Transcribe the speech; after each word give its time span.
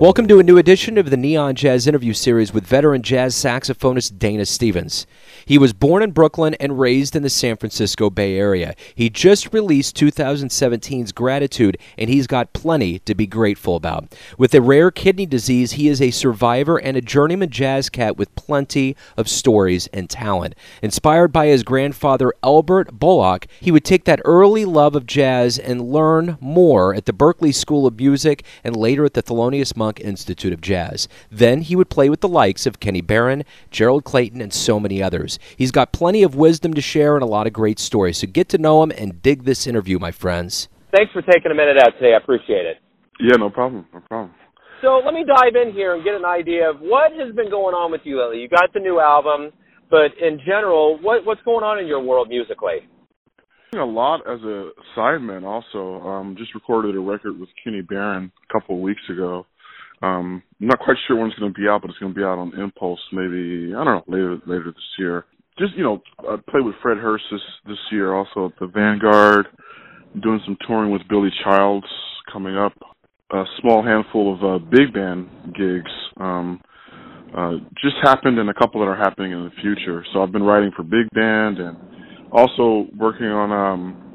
Welcome 0.00 0.28
to 0.28 0.38
a 0.38 0.42
new 0.42 0.56
edition 0.56 0.96
of 0.96 1.10
the 1.10 1.18
Neon 1.18 1.56
Jazz 1.56 1.86
interview 1.86 2.14
series 2.14 2.54
with 2.54 2.66
veteran 2.66 3.02
jazz 3.02 3.34
saxophonist 3.34 4.12
Dayna 4.12 4.46
Stephens. 4.46 5.06
He 5.50 5.58
was 5.58 5.72
born 5.72 6.04
in 6.04 6.12
Brooklyn 6.12 6.54
and 6.60 6.78
raised 6.78 7.16
in 7.16 7.24
the 7.24 7.28
San 7.28 7.56
Francisco 7.56 8.08
Bay 8.08 8.38
Area. 8.38 8.76
He 8.94 9.10
just 9.10 9.52
released 9.52 9.96
2017's 9.96 11.10
Gratitude, 11.10 11.76
and 11.98 12.08
he's 12.08 12.28
got 12.28 12.52
plenty 12.52 13.00
to 13.00 13.16
be 13.16 13.26
grateful 13.26 13.74
about. 13.74 14.14
With 14.38 14.54
a 14.54 14.60
rare 14.60 14.92
kidney 14.92 15.26
disease, 15.26 15.72
he 15.72 15.88
is 15.88 16.00
a 16.00 16.12
survivor 16.12 16.78
and 16.78 16.96
a 16.96 17.00
journeyman 17.00 17.50
jazz 17.50 17.88
cat 17.88 18.16
with 18.16 18.32
plenty 18.36 18.94
of 19.16 19.28
stories 19.28 19.88
and 19.88 20.08
talent. 20.08 20.54
Inspired 20.82 21.32
by 21.32 21.48
his 21.48 21.64
grandfather 21.64 22.32
Elbert 22.44 23.00
Bullock, 23.00 23.48
he 23.58 23.72
would 23.72 23.84
take 23.84 24.04
that 24.04 24.22
early 24.24 24.64
love 24.64 24.94
of 24.94 25.04
jazz 25.04 25.58
and 25.58 25.90
learn 25.90 26.38
more 26.40 26.94
at 26.94 27.06
the 27.06 27.12
Berklee 27.12 27.52
School 27.52 27.88
of 27.88 27.98
Music 27.98 28.44
and 28.62 28.76
later 28.76 29.04
at 29.04 29.14
the 29.14 29.22
Thelonious 29.24 29.76
Monk 29.76 29.98
Institute 29.98 30.52
of 30.52 30.60
Jazz. 30.60 31.08
Then 31.28 31.62
he 31.62 31.74
would 31.74 31.90
play 31.90 32.08
with 32.08 32.20
the 32.20 32.28
likes 32.28 32.66
of 32.66 32.78
Kenny 32.78 33.00
Barron, 33.00 33.42
Gerald 33.72 34.04
Clayton, 34.04 34.40
and 34.40 34.52
so 34.52 34.78
many 34.78 35.02
others. 35.02 35.39
He's 35.56 35.70
got 35.70 35.92
plenty 35.92 36.22
of 36.22 36.34
wisdom 36.34 36.74
to 36.74 36.80
share 36.80 37.14
and 37.14 37.22
a 37.22 37.26
lot 37.26 37.46
of 37.46 37.52
great 37.52 37.78
stories. 37.78 38.18
So 38.18 38.26
get 38.26 38.48
to 38.50 38.58
know 38.58 38.82
him 38.82 38.92
and 38.96 39.22
dig 39.22 39.44
this 39.44 39.66
interview, 39.66 39.98
my 39.98 40.10
friends. 40.10 40.68
Thanks 40.94 41.12
for 41.12 41.22
taking 41.22 41.52
a 41.52 41.54
minute 41.54 41.78
out 41.78 41.92
today. 41.98 42.14
I 42.14 42.16
appreciate 42.18 42.66
it. 42.66 42.78
Yeah, 43.20 43.36
no 43.36 43.50
problem. 43.50 43.86
No 43.92 44.00
problem. 44.00 44.34
So 44.82 45.00
let 45.04 45.12
me 45.12 45.24
dive 45.26 45.54
in 45.54 45.72
here 45.72 45.94
and 45.94 46.02
get 46.02 46.14
an 46.14 46.24
idea 46.24 46.70
of 46.70 46.80
what 46.80 47.12
has 47.12 47.34
been 47.34 47.50
going 47.50 47.74
on 47.74 47.92
with 47.92 48.00
you 48.04 48.20
lately. 48.20 48.38
You 48.38 48.48
got 48.48 48.72
the 48.72 48.80
new 48.80 48.98
album, 48.98 49.52
but 49.90 50.16
in 50.20 50.38
general, 50.38 50.98
what, 51.02 51.26
what's 51.26 51.42
going 51.42 51.62
on 51.64 51.78
in 51.78 51.86
your 51.86 52.00
world 52.02 52.28
musically? 52.28 52.88
A 53.74 53.84
lot 53.84 54.20
as 54.26 54.40
a 54.40 54.70
sideman. 54.96 55.44
Also, 55.44 56.04
um, 56.06 56.34
just 56.36 56.54
recorded 56.54 56.96
a 56.96 57.00
record 57.00 57.38
with 57.38 57.50
Kenny 57.62 57.82
Barron 57.82 58.32
a 58.48 58.52
couple 58.52 58.74
of 58.74 58.80
weeks 58.80 59.02
ago. 59.08 59.46
Um, 60.02 60.42
I'm 60.60 60.68
not 60.68 60.78
quite 60.78 60.96
sure 61.06 61.16
when 61.16 61.30
it's 61.30 61.38
going 61.38 61.52
to 61.52 61.60
be 61.60 61.68
out, 61.68 61.82
but 61.82 61.90
it's 61.90 61.98
going 61.98 62.14
to 62.14 62.18
be 62.18 62.24
out 62.24 62.38
on 62.38 62.58
Impulse 62.58 63.00
maybe 63.12 63.72
I 63.76 63.84
don't 63.84 63.84
know 63.84 64.04
later 64.06 64.38
later 64.46 64.66
this 64.66 64.98
year. 64.98 65.26
Just 65.58 65.74
you 65.74 65.82
know, 65.82 66.02
I 66.20 66.36
played 66.50 66.64
with 66.64 66.74
Fred 66.82 66.96
Hersch 66.96 67.20
this 67.30 67.40
this 67.66 67.78
year, 67.90 68.14
also 68.14 68.46
at 68.46 68.58
the 68.58 68.66
Vanguard. 68.66 69.46
Doing 70.22 70.40
some 70.44 70.56
touring 70.66 70.90
with 70.90 71.02
Billy 71.08 71.30
Childs 71.44 71.86
coming 72.32 72.56
up. 72.56 72.72
A 73.32 73.44
small 73.60 73.84
handful 73.84 74.34
of 74.34 74.42
uh, 74.42 74.64
big 74.64 74.92
band 74.92 75.28
gigs. 75.54 75.90
Um, 76.16 76.60
uh, 77.36 77.52
just 77.80 77.94
happened 78.02 78.38
and 78.38 78.50
a 78.50 78.54
couple 78.54 78.80
that 78.80 78.88
are 78.88 78.96
happening 78.96 79.30
in 79.30 79.44
the 79.44 79.50
future. 79.62 80.04
So 80.12 80.20
I've 80.22 80.32
been 80.32 80.42
writing 80.42 80.72
for 80.74 80.82
big 80.82 81.08
band 81.14 81.58
and 81.58 81.76
also 82.32 82.88
working 82.96 83.26
on 83.26 83.52
um 83.52 84.09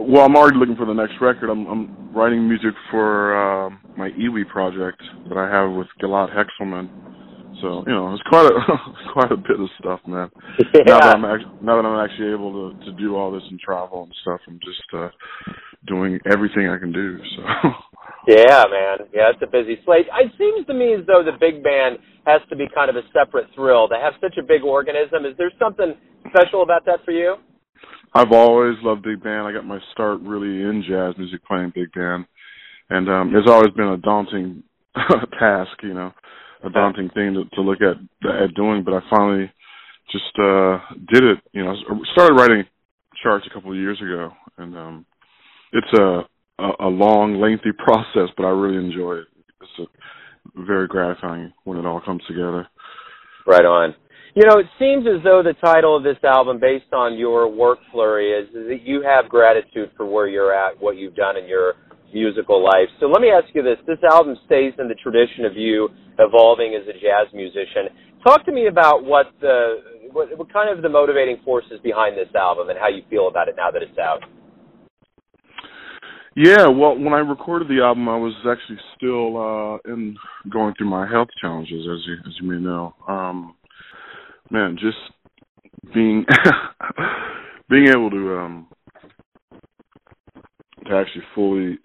well, 0.00 0.24
I'm 0.24 0.36
already 0.36 0.58
looking 0.58 0.76
for 0.76 0.86
the 0.86 0.94
next 0.94 1.14
record. 1.20 1.50
I'm, 1.50 1.66
I'm 1.66 1.90
writing 2.14 2.48
music 2.48 2.74
for 2.90 3.66
uh, 3.66 3.70
my 3.96 4.10
Iwi 4.10 4.46
project 4.48 5.00
that 5.28 5.36
I 5.36 5.48
have 5.50 5.72
with 5.72 5.88
Gilad 6.02 6.30
Hekselman. 6.34 6.90
So 7.60 7.84
you 7.86 7.92
know, 7.92 8.12
it's 8.14 8.22
quite 8.22 8.46
a 8.46 9.12
quite 9.12 9.32
a 9.32 9.36
bit 9.36 9.60
of 9.60 9.68
stuff, 9.78 10.00
man. 10.06 10.30
Yeah. 10.74 10.82
Now 10.86 11.00
that 11.00 11.16
I'm 11.16 11.22
now 11.60 11.76
that 11.76 11.86
I'm 11.86 12.04
actually 12.04 12.32
able 12.32 12.72
to 12.72 12.84
to 12.84 12.92
do 12.96 13.16
all 13.16 13.30
this 13.30 13.42
and 13.50 13.60
travel 13.60 14.04
and 14.04 14.14
stuff, 14.22 14.40
I'm 14.48 14.58
just 14.64 14.82
uh 14.94 15.08
doing 15.86 16.18
everything 16.30 16.68
I 16.68 16.78
can 16.78 16.92
do. 16.92 17.18
So. 17.36 17.42
Yeah, 18.28 18.64
man. 18.70 19.08
Yeah, 19.14 19.30
it's 19.32 19.40
a 19.42 19.46
busy 19.46 19.80
slate. 19.84 20.06
It 20.06 20.32
seems 20.36 20.66
to 20.66 20.74
me 20.74 20.94
as 20.94 21.06
though 21.06 21.24
the 21.24 21.36
big 21.40 21.64
band 21.64 21.98
has 22.26 22.42
to 22.50 22.56
be 22.56 22.68
kind 22.72 22.90
of 22.90 22.96
a 22.96 23.02
separate 23.16 23.46
thrill. 23.54 23.88
To 23.88 23.96
have 23.96 24.12
such 24.20 24.36
a 24.36 24.42
big 24.42 24.62
organism, 24.62 25.24
is 25.24 25.34
there 25.38 25.50
something 25.58 25.94
special 26.28 26.62
about 26.62 26.84
that 26.84 27.00
for 27.04 27.12
you? 27.12 27.36
I've 28.14 28.32
always 28.32 28.76
loved 28.82 29.02
big 29.02 29.22
band. 29.22 29.46
I 29.46 29.52
got 29.52 29.64
my 29.66 29.78
start 29.92 30.20
really 30.22 30.62
in 30.62 30.84
jazz 30.86 31.14
music 31.16 31.44
playing 31.46 31.72
big 31.74 31.92
band, 31.92 32.26
and 32.88 33.08
um 33.08 33.34
it's 33.34 33.48
always 33.48 33.72
been 33.74 33.88
a 33.88 33.96
daunting 33.98 34.62
task, 35.38 35.70
you 35.82 35.94
know, 35.94 36.12
a 36.64 36.70
daunting 36.70 37.08
thing 37.10 37.34
to, 37.34 37.44
to 37.54 37.62
look 37.62 37.78
at 37.80 37.96
at 38.28 38.54
doing. 38.54 38.82
But 38.84 38.94
I 38.94 39.00
finally 39.10 39.52
just 40.10 40.38
uh 40.38 40.78
did 41.12 41.24
it. 41.24 41.38
You 41.52 41.64
know, 41.64 41.74
started 42.12 42.34
writing 42.34 42.64
charts 43.22 43.46
a 43.50 43.54
couple 43.54 43.70
of 43.70 43.78
years 43.78 44.00
ago, 44.00 44.32
and 44.58 44.76
um 44.76 45.06
it's 45.72 45.98
a 45.98 46.22
a, 46.60 46.86
a 46.86 46.88
long, 46.88 47.40
lengthy 47.40 47.72
process, 47.78 48.28
but 48.36 48.44
I 48.44 48.50
really 48.50 48.84
enjoy 48.84 49.16
it. 49.16 49.26
It's 49.60 49.78
a, 49.80 50.62
very 50.66 50.88
gratifying 50.88 51.52
when 51.64 51.78
it 51.78 51.86
all 51.86 52.00
comes 52.00 52.22
together. 52.26 52.66
Right 53.46 53.64
on. 53.64 53.94
You 54.34 54.46
know, 54.46 54.58
it 54.58 54.66
seems 54.78 55.06
as 55.06 55.24
though 55.24 55.42
the 55.42 55.54
title 55.64 55.96
of 55.96 56.04
this 56.04 56.18
album, 56.22 56.60
based 56.60 56.92
on 56.92 57.18
your 57.18 57.50
work 57.50 57.80
flurry, 57.90 58.30
is, 58.30 58.48
is 58.50 58.68
that 58.68 58.82
you 58.82 59.02
have 59.02 59.28
gratitude 59.28 59.90
for 59.96 60.06
where 60.06 60.28
you're 60.28 60.54
at, 60.54 60.80
what 60.80 60.96
you've 60.96 61.16
done 61.16 61.36
in 61.36 61.48
your 61.48 61.74
musical 62.14 62.62
life. 62.62 62.88
So 63.00 63.06
let 63.06 63.20
me 63.20 63.30
ask 63.30 63.52
you 63.54 63.62
this. 63.62 63.78
This 63.86 63.98
album 64.08 64.36
stays 64.46 64.72
in 64.78 64.86
the 64.86 64.94
tradition 65.02 65.44
of 65.44 65.56
you 65.56 65.88
evolving 66.18 66.78
as 66.80 66.86
a 66.88 66.92
jazz 66.92 67.32
musician. 67.34 67.90
Talk 68.24 68.44
to 68.46 68.52
me 68.52 68.68
about 68.68 69.04
what 69.04 69.26
the 69.40 69.82
what, 70.12 70.36
what 70.36 70.52
kind 70.52 70.76
of 70.76 70.82
the 70.82 70.88
motivating 70.88 71.38
forces 71.44 71.80
behind 71.82 72.16
this 72.16 72.32
album 72.34 72.68
and 72.68 72.78
how 72.78 72.88
you 72.88 73.02
feel 73.08 73.28
about 73.28 73.48
it 73.48 73.54
now 73.56 73.70
that 73.70 73.82
it's 73.82 73.98
out. 73.98 74.22
Yeah, 76.36 76.66
well, 76.66 76.98
when 76.98 77.12
I 77.12 77.18
recorded 77.18 77.68
the 77.68 77.82
album, 77.82 78.08
I 78.08 78.16
was 78.16 78.34
actually 78.46 78.78
still 78.96 79.36
uh 79.36 79.92
in 79.92 80.16
going 80.52 80.74
through 80.76 80.90
my 80.90 81.08
health 81.08 81.28
challenges, 81.40 81.86
as 81.90 82.06
you 82.06 82.14
as 82.26 82.34
you 82.40 82.48
may 82.48 82.58
know. 82.58 82.94
Um 83.08 83.54
man, 84.50 84.76
just 84.78 84.98
being 85.94 86.24
being 87.70 87.88
able 87.88 88.10
to 88.10 88.38
um 88.38 88.68
to 90.86 90.94
actually 90.96 91.24
fully 91.34 91.78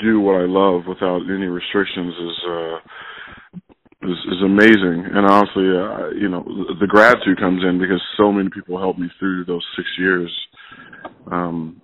do 0.00 0.20
what 0.20 0.36
I 0.36 0.44
love 0.46 0.82
without 0.86 1.22
any 1.22 1.46
restrictions 1.46 2.14
is 2.14 2.44
uh 2.48 2.76
is, 4.02 4.18
is 4.32 4.42
amazing. 4.44 5.06
And 5.12 5.26
honestly 5.26 5.64
uh, 5.68 6.10
you 6.10 6.28
know 6.28 6.44
the, 6.80 6.86
gratitude 6.86 7.38
comes 7.38 7.62
in 7.64 7.78
because 7.78 8.02
so 8.16 8.30
many 8.32 8.48
people 8.50 8.78
helped 8.78 8.98
me 8.98 9.08
through 9.18 9.44
those 9.44 9.64
6 9.76 9.88
years. 9.98 10.30
Um 11.30 11.80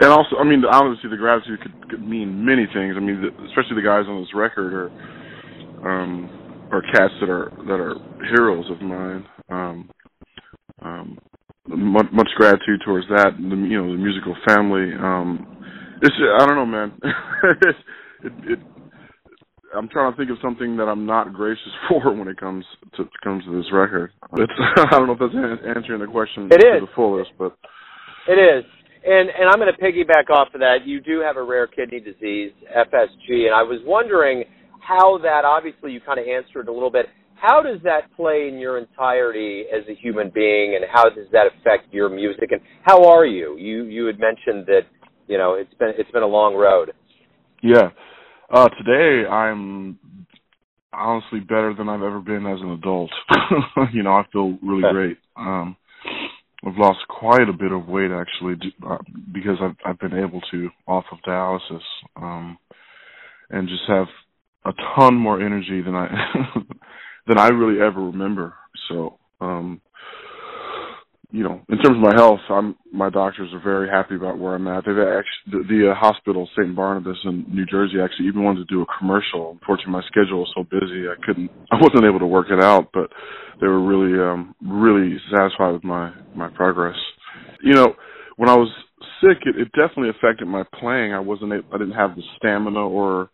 and 0.00 0.10
also 0.10 0.36
I 0.38 0.44
mean 0.44 0.64
obviously 0.64 1.10
the 1.10 1.16
gratitude 1.16 1.60
could, 1.60 1.90
could 1.90 2.06
mean 2.06 2.44
many 2.44 2.66
things. 2.66 2.94
I 2.96 3.00
mean 3.00 3.22
the, 3.22 3.28
especially 3.46 3.76
the 3.76 3.86
guys 3.86 4.04
on 4.08 4.20
this 4.20 4.34
record 4.34 4.72
are 4.72 4.90
um 5.88 6.39
are 6.70 6.82
cats 6.82 7.14
that 7.20 7.28
are 7.30 7.52
that 7.66 7.80
are 7.80 7.94
heroes 8.34 8.66
of 8.70 8.80
mine 8.80 9.24
um, 9.48 9.90
um, 10.82 11.18
much, 11.66 12.06
much 12.12 12.28
gratitude 12.36 12.80
towards 12.84 13.06
that. 13.08 13.32
The 13.36 13.56
you 13.56 13.82
know 13.82 13.92
the 13.92 13.98
musical 13.98 14.36
family. 14.46 14.92
Um, 14.94 15.46
it's 16.02 16.14
I 16.40 16.46
don't 16.46 16.56
know, 16.56 16.66
man. 16.66 16.92
it, 18.24 18.32
it, 18.52 18.58
I'm 19.76 19.88
trying 19.88 20.12
to 20.12 20.16
think 20.16 20.30
of 20.30 20.36
something 20.42 20.76
that 20.78 20.84
I'm 20.84 21.06
not 21.06 21.32
gracious 21.32 21.72
for 21.88 22.14
when 22.14 22.28
it 22.28 22.38
comes 22.38 22.64
to 22.96 23.04
comes 23.22 23.44
to 23.44 23.56
this 23.56 23.70
record. 23.72 24.12
It's 24.36 24.52
I 24.76 24.98
don't 24.98 25.06
know 25.06 25.14
if 25.14 25.18
that's 25.18 25.66
answering 25.76 26.00
the 26.00 26.06
question 26.06 26.48
it 26.50 26.58
to 26.58 26.76
is. 26.76 26.80
the 26.82 26.88
fullest, 26.94 27.30
but 27.38 27.56
it 28.28 28.38
is. 28.38 28.64
And 29.04 29.30
and 29.30 29.48
I'm 29.48 29.58
going 29.58 29.72
to 29.72 29.80
piggyback 29.80 30.30
off 30.30 30.48
of 30.54 30.60
that. 30.60 30.78
You 30.84 31.00
do 31.00 31.20
have 31.20 31.36
a 31.36 31.42
rare 31.42 31.66
kidney 31.66 32.00
disease, 32.00 32.52
FSG, 32.76 33.46
and 33.46 33.54
I 33.54 33.62
was 33.62 33.80
wondering 33.84 34.44
how 34.80 35.18
that. 35.18 35.44
Obviously, 35.44 35.92
you 35.92 36.00
kind 36.00 36.18
of 36.18 36.26
answered 36.26 36.68
a 36.68 36.72
little 36.72 36.90
bit. 36.90 37.06
How 37.40 37.62
does 37.62 37.80
that 37.84 38.14
play 38.16 38.48
in 38.48 38.58
your 38.58 38.76
entirety 38.76 39.64
as 39.74 39.82
a 39.88 39.94
human 39.94 40.30
being 40.34 40.76
and 40.76 40.84
how 40.92 41.08
does 41.08 41.26
that 41.32 41.46
affect 41.46 41.92
your 41.92 42.10
music? 42.10 42.52
And 42.52 42.60
how 42.82 43.06
are 43.06 43.24
you? 43.24 43.56
You 43.56 43.84
you 43.84 44.04
had 44.06 44.18
mentioned 44.18 44.66
that 44.66 44.82
you 45.26 45.38
know 45.38 45.54
it's 45.54 45.72
been 45.74 45.92
it's 45.96 46.10
been 46.10 46.22
a 46.22 46.26
long 46.26 46.54
road. 46.54 46.92
Yeah. 47.62 47.90
Uh 48.52 48.68
today 48.68 49.26
i'm 49.26 49.98
honestly 50.92 51.40
better 51.40 51.72
than 51.76 51.88
i've 51.88 52.02
ever 52.02 52.20
been 52.20 52.44
as 52.46 52.60
an 52.60 52.72
adult. 52.72 53.10
You 53.94 54.02
know 54.02 54.12
i 54.12 54.24
feel 54.30 54.58
really 54.62 54.92
great. 54.92 55.16
Um 55.36 55.76
i've 56.66 56.76
lost 56.76 56.98
quite 57.08 57.48
a 57.48 57.54
bit 57.54 57.72
of 57.72 57.88
weight 57.88 58.10
actually 58.10 58.56
uh, 58.86 58.98
because 59.32 59.56
i've 59.62 59.76
i've 59.86 59.98
been 59.98 60.18
able 60.18 60.42
to 60.50 60.68
off 60.86 61.04
of 61.10 61.18
dialysis 61.26 61.80
um 62.16 62.58
and 63.48 63.66
just 63.66 63.82
have 63.88 64.06
a 64.64 64.72
ton 64.94 65.14
more 65.14 65.40
energy 65.40 65.80
than 65.80 65.94
i 65.94 66.06
than 67.26 67.38
I 67.38 67.48
really 67.48 67.80
ever 67.80 68.00
remember. 68.00 68.54
So, 68.88 69.18
um, 69.40 69.80
you 71.32 71.44
know, 71.44 71.60
in 71.68 71.78
terms 71.78 71.96
of 71.96 72.02
my 72.02 72.14
health, 72.14 72.40
I'm 72.48 72.74
my 72.92 73.08
doctors 73.08 73.52
are 73.54 73.60
very 73.62 73.88
happy 73.88 74.16
about 74.16 74.38
where 74.38 74.56
I'm 74.56 74.66
at. 74.66 74.84
They've 74.84 74.96
actually 74.98 75.46
the, 75.46 75.58
the 75.68 75.90
uh, 75.92 75.94
hospital, 75.94 76.48
St. 76.58 76.74
Barnabas 76.74 77.18
in 77.24 77.46
New 77.48 77.66
Jersey, 77.66 78.00
actually 78.02 78.26
even 78.26 78.42
wanted 78.42 78.66
to 78.66 78.74
do 78.74 78.82
a 78.82 78.98
commercial. 78.98 79.52
Unfortunately, 79.52 79.92
my 79.92 80.02
schedule 80.08 80.40
was 80.40 80.52
so 80.56 80.64
busy, 80.64 81.06
I 81.06 81.14
couldn't, 81.24 81.50
I 81.70 81.76
wasn't 81.76 82.04
able 82.04 82.18
to 82.18 82.26
work 82.26 82.48
it 82.50 82.60
out. 82.60 82.88
But 82.92 83.10
they 83.60 83.68
were 83.68 83.80
really, 83.80 84.18
um, 84.18 84.56
really 84.60 85.18
satisfied 85.32 85.70
with 85.72 85.84
my 85.84 86.12
my 86.34 86.48
progress. 86.48 86.96
You 87.62 87.74
know, 87.74 87.94
when 88.36 88.48
I 88.48 88.56
was 88.56 88.70
sick, 89.20 89.38
it, 89.46 89.56
it 89.56 89.68
definitely 89.72 90.10
affected 90.10 90.48
my 90.48 90.64
playing. 90.80 91.12
I 91.14 91.20
wasn't, 91.20 91.52
able, 91.52 91.68
I 91.72 91.78
didn't 91.78 91.94
have 91.94 92.16
the 92.16 92.22
stamina 92.36 92.80
or, 92.80 93.30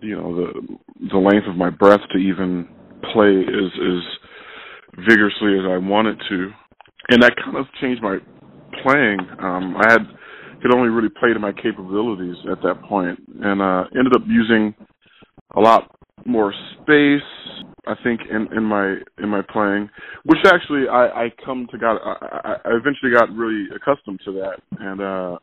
you 0.00 0.16
know, 0.16 0.34
the 0.34 0.78
the 1.10 1.18
length 1.18 1.46
of 1.48 1.56
my 1.56 1.70
breath 1.70 2.00
to 2.12 2.18
even 2.18 2.68
play 3.12 3.40
as 3.40 3.70
as 3.74 5.04
vigorously 5.08 5.58
as 5.58 5.66
I 5.68 5.78
wanted 5.78 6.18
to, 6.28 6.50
and 7.10 7.22
that 7.22 7.34
kind 7.44 7.56
of 7.56 7.66
changed 7.80 8.02
my 8.02 8.18
playing. 8.82 9.18
Um, 9.38 9.76
I 9.76 9.92
had 9.92 10.02
could 10.62 10.74
only 10.74 10.88
really 10.88 11.12
play 11.20 11.32
to 11.32 11.38
my 11.38 11.52
capabilities 11.52 12.36
at 12.50 12.62
that 12.62 12.82
point, 12.88 13.18
and 13.42 13.60
uh, 13.60 13.84
ended 13.96 14.14
up 14.14 14.22
using 14.26 14.74
a 15.54 15.60
lot 15.60 15.90
more 16.24 16.52
space. 16.82 17.22
I 17.86 17.94
think 18.02 18.20
in 18.30 18.48
in 18.56 18.64
my 18.64 18.96
in 19.18 19.28
my 19.28 19.42
playing, 19.52 19.88
which 20.24 20.40
actually 20.46 20.88
I 20.88 21.26
I 21.26 21.28
come 21.44 21.68
to 21.70 21.78
got 21.78 22.00
I, 22.02 22.56
I 22.64 22.70
eventually 22.76 23.12
got 23.12 23.30
really 23.30 23.66
accustomed 23.74 24.20
to 24.24 24.32
that, 24.32 24.56
and 24.80 25.00
uh 25.00 25.38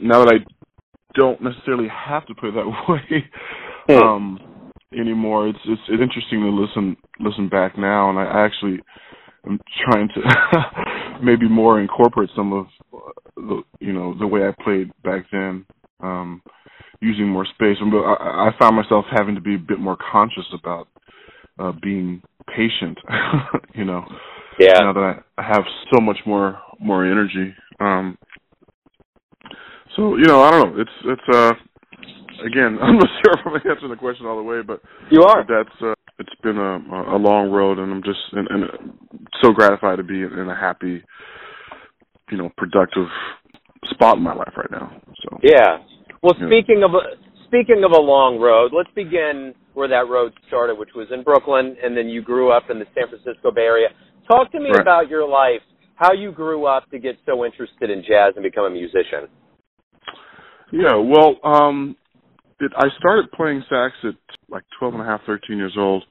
now 0.00 0.24
that 0.24 0.32
I 0.32 0.57
don't 1.14 1.42
necessarily 1.42 1.88
have 1.88 2.26
to 2.26 2.34
play 2.34 2.50
that 2.50 2.66
way 2.88 3.96
um 3.96 4.38
anymore, 4.92 5.48
it's 5.48 5.58
it's 5.64 5.82
it's 5.88 6.02
interesting 6.02 6.40
to 6.40 6.50
listen 6.50 6.96
listen 7.20 7.48
back 7.48 7.78
now, 7.78 8.10
and 8.10 8.18
I, 8.18 8.24
I 8.24 8.44
actually 8.44 8.80
am 9.46 9.60
trying 9.84 10.08
to 10.14 11.20
maybe 11.22 11.48
more 11.48 11.80
incorporate 11.80 12.30
some 12.34 12.52
of 12.52 12.66
the 13.36 13.62
you 13.80 13.92
know 13.92 14.14
the 14.18 14.26
way 14.26 14.42
I 14.46 14.62
played 14.62 14.90
back 15.02 15.26
then. 15.32 15.64
Um 16.00 16.42
using 17.00 17.28
more 17.28 17.46
space. 17.46 17.76
But 17.80 17.98
I, 17.98 18.48
I 18.48 18.50
found 18.58 18.76
myself 18.76 19.04
having 19.10 19.34
to 19.34 19.40
be 19.40 19.54
a 19.54 19.58
bit 19.58 19.78
more 19.78 19.96
conscious 20.10 20.46
about 20.52 20.88
uh, 21.58 21.72
being 21.82 22.22
patient. 22.54 22.98
you 23.74 23.84
know, 23.84 24.04
yeah. 24.58 24.78
Now 24.80 24.92
that 24.92 25.24
I 25.38 25.42
have 25.42 25.64
so 25.94 26.00
much 26.00 26.18
more 26.26 26.58
more 26.80 27.04
energy. 27.04 27.54
Um, 27.80 28.18
so 29.98 30.16
you 30.16 30.24
know, 30.24 30.42
I 30.42 30.50
don't 30.50 30.76
know. 30.76 30.80
It's 30.80 30.96
it's 31.04 31.36
uh 31.36 31.52
again, 32.46 32.78
I'm 32.82 32.96
not 32.96 33.08
sure 33.22 33.34
if 33.34 33.46
I'm 33.46 33.70
answering 33.70 33.90
the 33.90 33.96
question 33.96 34.26
all 34.26 34.36
the 34.36 34.42
way, 34.42 34.62
but 34.62 34.80
you 35.10 35.22
are. 35.22 35.42
That's 35.42 35.74
uh, 35.82 35.94
it's 36.18 36.34
been 36.42 36.56
a 36.56 36.78
a 37.14 37.18
long 37.18 37.50
road, 37.50 37.78
and 37.78 37.92
I'm 37.92 38.02
just 38.02 38.20
and, 38.32 38.46
and 38.48 38.64
so 39.42 39.52
gratified 39.52 39.98
to 39.98 40.04
be 40.04 40.22
in 40.22 40.48
a 40.48 40.56
happy, 40.56 41.02
you 42.30 42.38
know, 42.38 42.50
productive 42.56 43.08
spot 43.90 44.16
in 44.16 44.22
my 44.22 44.34
life 44.34 44.52
right 44.56 44.70
now. 44.70 45.02
So 45.22 45.38
yeah, 45.42 45.78
well, 46.22 46.34
speaking 46.34 46.82
of 46.84 46.94
a, 46.94 47.18
speaking 47.46 47.82
of 47.84 47.90
a 47.90 48.00
long 48.00 48.38
road, 48.38 48.72
let's 48.76 48.90
begin 48.94 49.54
where 49.74 49.88
that 49.88 50.08
road 50.10 50.32
started, 50.48 50.78
which 50.78 50.90
was 50.94 51.08
in 51.12 51.22
Brooklyn, 51.22 51.76
and 51.82 51.96
then 51.96 52.08
you 52.08 52.22
grew 52.22 52.50
up 52.50 52.64
in 52.70 52.78
the 52.78 52.86
San 52.94 53.08
Francisco 53.08 53.50
Bay 53.50 53.62
Area. 53.62 53.88
Talk 54.30 54.52
to 54.52 54.60
me 54.60 54.70
right. 54.70 54.80
about 54.80 55.08
your 55.08 55.26
life, 55.26 55.62
how 55.94 56.12
you 56.12 56.32
grew 56.32 56.66
up 56.66 56.90
to 56.90 56.98
get 56.98 57.16
so 57.24 57.44
interested 57.44 57.90
in 57.90 58.02
jazz 58.02 58.34
and 58.34 58.42
become 58.42 58.64
a 58.64 58.70
musician. 58.70 59.30
Yeah, 60.72 60.96
well, 60.96 61.36
um, 61.44 61.96
it, 62.60 62.72
I 62.76 62.86
started 62.98 63.30
playing 63.32 63.62
sax 63.68 63.94
at 64.04 64.14
like 64.48 64.64
12 64.78 64.94
and 64.94 65.02
a 65.02 65.06
half, 65.06 65.20
13 65.26 65.56
years 65.56 65.74
old. 65.78 66.04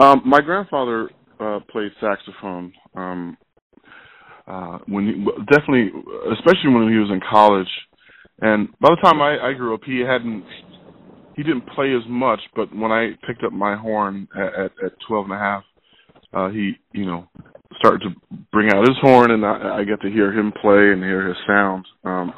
Um, 0.00 0.22
my 0.24 0.40
grandfather 0.40 1.10
uh, 1.40 1.60
played 1.70 1.92
saxophone 2.00 2.72
um, 2.94 3.36
uh, 4.46 4.78
when 4.86 5.06
he, 5.06 5.12
definitely, 5.52 5.90
especially 6.32 6.72
when 6.72 6.88
he 6.88 6.98
was 6.98 7.10
in 7.10 7.20
college. 7.28 7.68
And 8.40 8.68
by 8.80 8.90
the 8.90 8.96
time 9.02 9.20
I, 9.20 9.50
I 9.50 9.52
grew 9.52 9.74
up, 9.74 9.82
he 9.84 10.00
hadn't 10.00 10.44
he 11.36 11.42
didn't 11.42 11.66
play 11.68 11.94
as 11.94 12.02
much. 12.08 12.40
But 12.54 12.74
when 12.74 12.90
I 12.90 13.12
picked 13.26 13.44
up 13.44 13.52
my 13.52 13.76
horn 13.76 14.26
at 14.36 14.54
at, 14.54 14.72
at 14.84 14.92
twelve 15.06 15.26
and 15.26 15.34
a 15.34 15.38
half, 15.38 15.64
uh, 16.32 16.48
he 16.48 16.72
you 16.92 17.06
know 17.06 17.28
started 17.78 18.02
to 18.02 18.36
bring 18.52 18.70
out 18.72 18.86
his 18.86 18.96
horn, 19.00 19.30
and 19.30 19.44
I, 19.44 19.78
I 19.80 19.84
get 19.84 20.00
to 20.02 20.10
hear 20.10 20.32
him 20.32 20.52
play 20.60 20.92
and 20.92 21.02
hear 21.02 21.28
his 21.28 21.36
sound. 21.46 21.86
Um, 22.04 22.32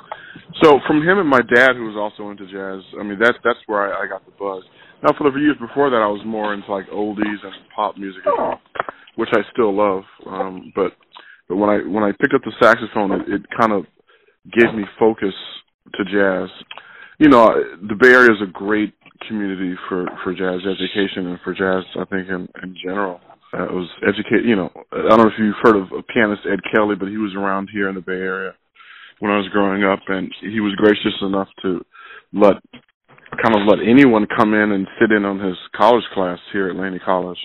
so 0.62 0.78
from 0.86 1.02
him 1.02 1.18
and 1.18 1.28
my 1.28 1.40
dad, 1.40 1.76
who 1.76 1.86
was 1.86 1.96
also 1.96 2.30
into 2.30 2.46
jazz, 2.46 2.82
I 2.98 3.02
mean 3.02 3.18
that's 3.18 3.38
that's 3.44 3.58
where 3.66 3.94
I, 3.94 4.04
I 4.04 4.06
got 4.08 4.24
the 4.24 4.32
buzz. 4.38 4.62
Now 5.02 5.10
for 5.18 5.30
the 5.30 5.38
years 5.38 5.56
before 5.60 5.90
that, 5.90 6.02
I 6.02 6.06
was 6.06 6.22
more 6.24 6.54
into 6.54 6.70
like 6.72 6.86
oldies 6.88 7.40
and 7.42 7.52
pop 7.74 7.96
music, 7.96 8.22
which 9.16 9.28
I 9.32 9.40
still 9.52 9.74
love. 9.74 10.02
Um, 10.26 10.72
but 10.74 10.92
but 11.48 11.56
when 11.56 11.70
I 11.70 11.78
when 11.86 12.04
I 12.04 12.12
picked 12.12 12.34
up 12.34 12.42
the 12.44 12.52
saxophone, 12.60 13.12
it, 13.12 13.28
it 13.28 13.42
kind 13.58 13.72
of 13.72 13.84
gave 14.52 14.74
me 14.74 14.84
focus 14.98 15.34
to 15.94 16.04
jazz. 16.04 16.48
You 17.18 17.28
know, 17.28 17.54
the 17.86 17.94
Bay 17.94 18.10
Area 18.10 18.32
is 18.32 18.42
a 18.42 18.50
great 18.50 18.94
community 19.28 19.74
for 19.88 20.06
for 20.22 20.34
jazz 20.34 20.60
education 20.66 21.28
and 21.28 21.38
for 21.44 21.54
jazz. 21.54 21.84
I 22.00 22.04
think 22.06 22.28
in 22.28 22.48
in 22.62 22.76
general, 22.82 23.20
uh, 23.54 23.70
was 23.70 23.88
educate. 24.02 24.44
You 24.44 24.56
know, 24.56 24.70
I 24.92 25.08
don't 25.08 25.18
know 25.20 25.28
if 25.28 25.38
you've 25.38 25.62
heard 25.62 25.76
of 25.76 25.88
pianist 26.12 26.42
Ed 26.50 26.60
Kelly, 26.74 26.96
but 26.98 27.08
he 27.08 27.18
was 27.18 27.34
around 27.36 27.68
here 27.72 27.88
in 27.88 27.94
the 27.94 28.00
Bay 28.00 28.12
Area 28.12 28.52
when 29.20 29.30
I 29.30 29.36
was 29.36 29.48
growing 29.52 29.84
up, 29.84 30.00
and 30.08 30.32
he 30.40 30.60
was 30.60 30.74
gracious 30.74 31.14
enough 31.22 31.48
to 31.62 31.84
let 32.32 32.54
kind 33.42 33.54
of 33.56 33.66
let 33.66 33.78
anyone 33.80 34.26
come 34.36 34.54
in 34.54 34.72
and 34.72 34.86
sit 35.00 35.14
in 35.14 35.24
on 35.24 35.38
his 35.38 35.56
college 35.76 36.04
class 36.12 36.38
here 36.52 36.68
at 36.68 36.76
Laney 36.76 36.98
College, 36.98 37.38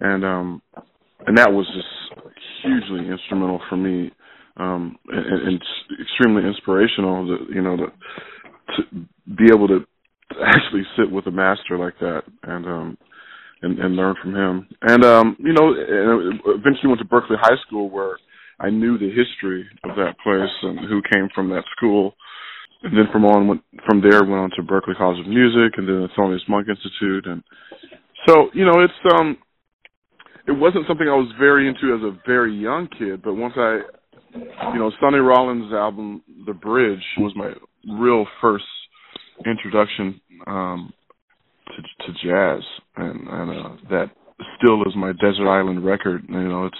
and 0.00 0.24
um, 0.24 0.62
and 1.26 1.38
that 1.38 1.52
was 1.52 1.66
just 1.74 2.28
hugely 2.62 3.08
instrumental 3.08 3.60
for 3.68 3.76
me 3.76 4.10
um, 4.56 4.96
and, 5.08 5.48
and 5.48 5.62
extremely 6.00 6.46
inspirational. 6.46 7.26
To, 7.26 7.54
you 7.54 7.62
know, 7.62 7.76
to, 7.76 7.86
to 8.76 9.06
be 9.36 9.52
able 9.52 9.68
to 9.68 9.80
actually 10.44 10.82
sit 10.96 11.10
with 11.10 11.26
a 11.26 11.30
master 11.30 11.78
like 11.78 11.98
that 12.00 12.22
and 12.44 12.66
um, 12.66 12.98
and, 13.62 13.78
and 13.78 13.96
learn 13.96 14.14
from 14.20 14.34
him. 14.34 14.68
And 14.82 15.04
um, 15.04 15.36
you 15.38 15.52
know, 15.52 15.74
eventually 16.46 16.88
went 16.88 17.00
to 17.00 17.04
Berkeley 17.04 17.36
High 17.40 17.60
School 17.66 17.90
where 17.90 18.16
I 18.58 18.70
knew 18.70 18.98
the 18.98 19.10
history 19.10 19.66
of 19.84 19.96
that 19.96 20.14
place 20.22 20.52
and 20.62 20.78
who 20.88 21.02
came 21.12 21.28
from 21.34 21.48
that 21.50 21.64
school. 21.76 22.14
And 22.82 22.96
then 22.96 23.12
from 23.12 23.26
on 23.26 23.46
went 23.46 23.62
from 23.86 24.00
there 24.00 24.24
went 24.24 24.40
on 24.40 24.50
to 24.56 24.62
Berklee 24.62 24.96
College 24.96 25.20
of 25.20 25.26
Music 25.26 25.76
and 25.76 25.86
then 25.86 26.00
the 26.00 26.08
Thelonious 26.16 26.48
Monk 26.48 26.66
Institute 26.68 27.26
and 27.26 27.42
so 28.26 28.48
you 28.54 28.64
know 28.64 28.80
it's 28.80 29.14
um 29.14 29.36
it 30.46 30.52
wasn't 30.52 30.86
something 30.88 31.06
I 31.06 31.12
was 31.12 31.30
very 31.38 31.68
into 31.68 31.94
as 31.94 32.00
a 32.02 32.16
very 32.26 32.56
young 32.56 32.88
kid, 32.98 33.20
but 33.22 33.34
once 33.34 33.52
I 33.56 33.80
you 34.34 34.78
know, 34.78 34.90
Sonny 35.00 35.18
Rollins' 35.18 35.72
album 35.72 36.22
"The 36.46 36.52
Bridge" 36.52 37.02
was 37.18 37.32
my 37.36 37.52
real 37.98 38.26
first 38.40 38.64
introduction 39.46 40.20
um, 40.46 40.92
to, 41.76 42.06
to 42.06 42.12
jazz, 42.22 42.62
and, 42.96 43.28
and 43.28 43.50
uh, 43.50 43.76
that 43.90 44.10
still 44.58 44.82
is 44.82 44.94
my 44.96 45.12
desert 45.12 45.48
island 45.48 45.84
record. 45.84 46.24
You 46.28 46.48
know, 46.48 46.66
it's 46.66 46.78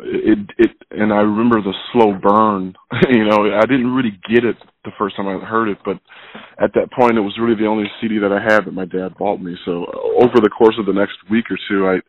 it 0.00 0.38
it, 0.58 0.70
and 0.90 1.12
I 1.12 1.20
remember 1.20 1.60
the 1.62 1.74
slow 1.92 2.12
burn. 2.12 2.74
you 3.10 3.24
know, 3.24 3.50
I 3.56 3.66
didn't 3.66 3.94
really 3.94 4.18
get 4.28 4.44
it 4.44 4.56
the 4.84 4.92
first 4.98 5.16
time 5.16 5.28
I 5.28 5.44
heard 5.44 5.68
it, 5.68 5.78
but 5.84 5.98
at 6.62 6.72
that 6.74 6.92
point, 6.92 7.16
it 7.16 7.22
was 7.22 7.38
really 7.40 7.56
the 7.56 7.66
only 7.66 7.84
CD 8.00 8.18
that 8.18 8.32
I 8.32 8.42
had 8.42 8.64
that 8.64 8.74
my 8.74 8.84
dad 8.84 9.16
bought 9.18 9.40
me. 9.40 9.56
So 9.64 9.84
uh, 9.84 10.24
over 10.24 10.40
the 10.40 10.50
course 10.50 10.76
of 10.78 10.86
the 10.86 10.92
next 10.92 11.16
week 11.30 11.46
or 11.50 11.58
two, 11.68 11.86
I 11.86 12.00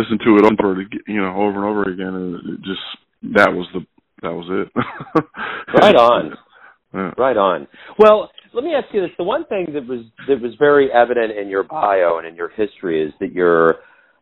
listened 0.00 0.20
to 0.24 0.36
it 0.36 0.44
over, 0.44 0.82
you 1.06 1.20
know, 1.20 1.34
over 1.36 1.56
and 1.56 1.64
over 1.64 1.82
again, 1.84 2.14
and 2.14 2.34
it 2.54 2.60
just 2.62 3.34
that 3.34 3.52
was 3.52 3.66
the 3.74 3.86
that 4.22 4.32
was 4.32 4.46
it. 4.50 5.24
right 5.80 5.96
on. 5.96 6.36
Yeah. 6.92 7.12
Right 7.16 7.36
on. 7.36 7.68
Well, 7.98 8.30
let 8.52 8.64
me 8.64 8.74
ask 8.74 8.92
you 8.92 9.00
this: 9.00 9.10
the 9.18 9.24
one 9.24 9.44
thing 9.46 9.66
that 9.74 9.86
was 9.86 10.04
that 10.28 10.40
was 10.40 10.52
very 10.58 10.90
evident 10.92 11.36
in 11.36 11.48
your 11.48 11.62
bio 11.62 12.18
and 12.18 12.26
in 12.26 12.34
your 12.34 12.48
history 12.50 13.02
is 13.02 13.12
that 13.20 13.32
your 13.32 13.76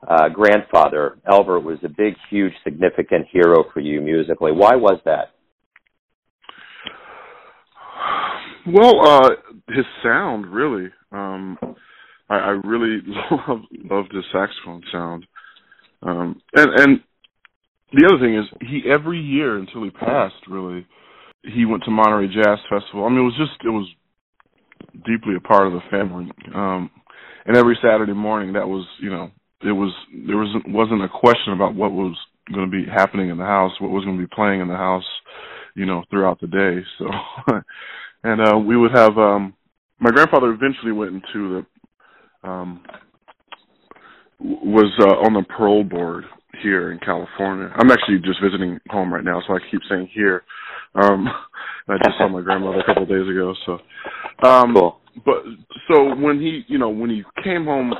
uh, 0.07 0.29
grandfather 0.29 1.19
Albert 1.27 1.61
was 1.61 1.79
a 1.83 1.89
big, 1.89 2.15
huge, 2.31 2.53
significant 2.65 3.27
hero 3.33 3.65
for 3.73 3.81
you 3.81 4.01
musically. 4.01 4.53
Why 4.53 4.77
was 4.77 5.01
that? 5.05 5.31
Well, 8.67 9.07
uh, 9.07 9.31
his 9.69 9.87
sound 10.03 10.47
really. 10.47 10.91
Um, 11.11 11.59
I, 12.29 12.37
I 12.37 12.49
really 12.65 13.01
love 13.31 13.61
loved 13.73 14.15
his 14.15 14.25
saxophone 14.33 14.83
sound, 14.93 15.27
um, 16.03 16.41
and 16.55 16.81
and 16.81 17.01
the 17.93 18.07
other 18.07 18.23
thing 18.23 18.37
is 18.37 18.45
he 18.61 18.91
every 18.91 19.21
year 19.21 19.57
until 19.57 19.85
he 19.85 19.91
passed 19.91 20.47
really 20.49 20.87
he 21.45 21.65
went 21.65 21.85
to 21.85 21.91
Monterey 21.91 22.29
Jazz 22.29 22.59
Festival. 22.69 23.05
I 23.05 23.09
mean 23.09 23.21
it 23.21 23.23
was 23.23 23.39
just 23.39 23.65
it 23.65 23.71
was 23.71 23.89
deeply 25.07 25.35
a 25.37 25.41
part 25.41 25.67
of 25.67 25.73
the 25.73 25.81
family. 25.91 26.31
Um 26.55 26.91
and 27.47 27.57
every 27.57 27.79
Saturday 27.83 28.13
morning 28.13 28.53
that 28.53 28.67
was, 28.69 28.87
you 29.01 29.11
know, 29.11 29.31
it 29.63 29.73
was 29.73 29.93
there 30.27 30.37
wasn't 30.37 30.69
wasn't 30.69 31.03
a 31.03 31.09
question 31.09 31.53
about 31.53 31.75
what 31.75 31.93
was 31.93 32.17
going 32.53 32.71
to 32.71 32.71
be 32.71 32.91
happening 32.91 33.31
in 33.31 33.39
the 33.39 33.45
house, 33.45 33.73
what 33.81 33.91
was 33.91 34.05
going 34.05 34.17
to 34.19 34.23
be 34.23 34.35
playing 34.35 34.61
in 34.61 34.69
the 34.69 34.77
house, 34.77 35.05
you 35.75 35.87
know, 35.87 36.03
throughout 36.11 36.41
the 36.41 36.47
day. 36.47 36.85
So 36.99 37.07
and 38.25 38.41
uh 38.41 38.59
we 38.59 38.77
would 38.77 38.93
have 38.95 39.17
um 39.17 39.55
my 40.01 40.11
grandfather 40.11 40.51
eventually 40.51 40.93
went 40.93 41.15
into 41.15 41.65
the 42.43 42.49
um 42.49 42.83
was 44.41 44.93
uh, 45.01 45.27
on 45.27 45.35
the 45.35 45.43
parole 45.43 45.85
board 45.85 46.25
here 46.63 46.93
in 46.93 46.99
California. 46.99 47.71
I'm 47.77 47.91
actually 47.91 48.19
just 48.19 48.41
visiting 48.43 48.79
home 48.89 49.13
right 49.13 49.25
now, 49.25 49.43
so 49.47 49.55
I 49.55 49.59
keep 49.71 49.81
saying 49.89 50.09
here. 50.13 50.43
Um, 50.95 51.29
I 51.89 51.97
just 52.05 52.19
saw 52.19 52.29
my 52.29 52.43
grandmother 52.43 52.81
a 52.81 52.85
couple 52.85 53.05
of 53.05 53.09
days 53.09 53.29
ago. 53.29 53.55
So, 53.65 53.79
um, 54.47 54.75
cool. 54.75 55.01
But 55.25 55.43
so 55.91 56.15
when 56.15 56.41
he, 56.41 56.63
you 56.69 56.79
know, 56.79 56.91
when 56.91 57.11
he 57.11 57.23
came 57.43 57.65
home 57.65 57.93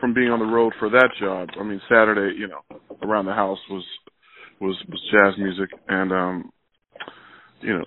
from 0.00 0.14
being 0.14 0.30
on 0.30 0.38
the 0.38 0.44
road 0.44 0.72
for 0.78 0.90
that 0.90 1.10
job, 1.20 1.48
I 1.58 1.62
mean 1.62 1.80
Saturday, 1.88 2.36
you 2.38 2.48
know, 2.48 2.60
around 3.02 3.26
the 3.26 3.32
house 3.32 3.58
was 3.70 3.84
was 4.60 4.76
was 4.88 5.00
jazz 5.12 5.34
music, 5.38 5.70
and 5.88 6.12
um, 6.12 6.52
you 7.60 7.78
know, 7.78 7.84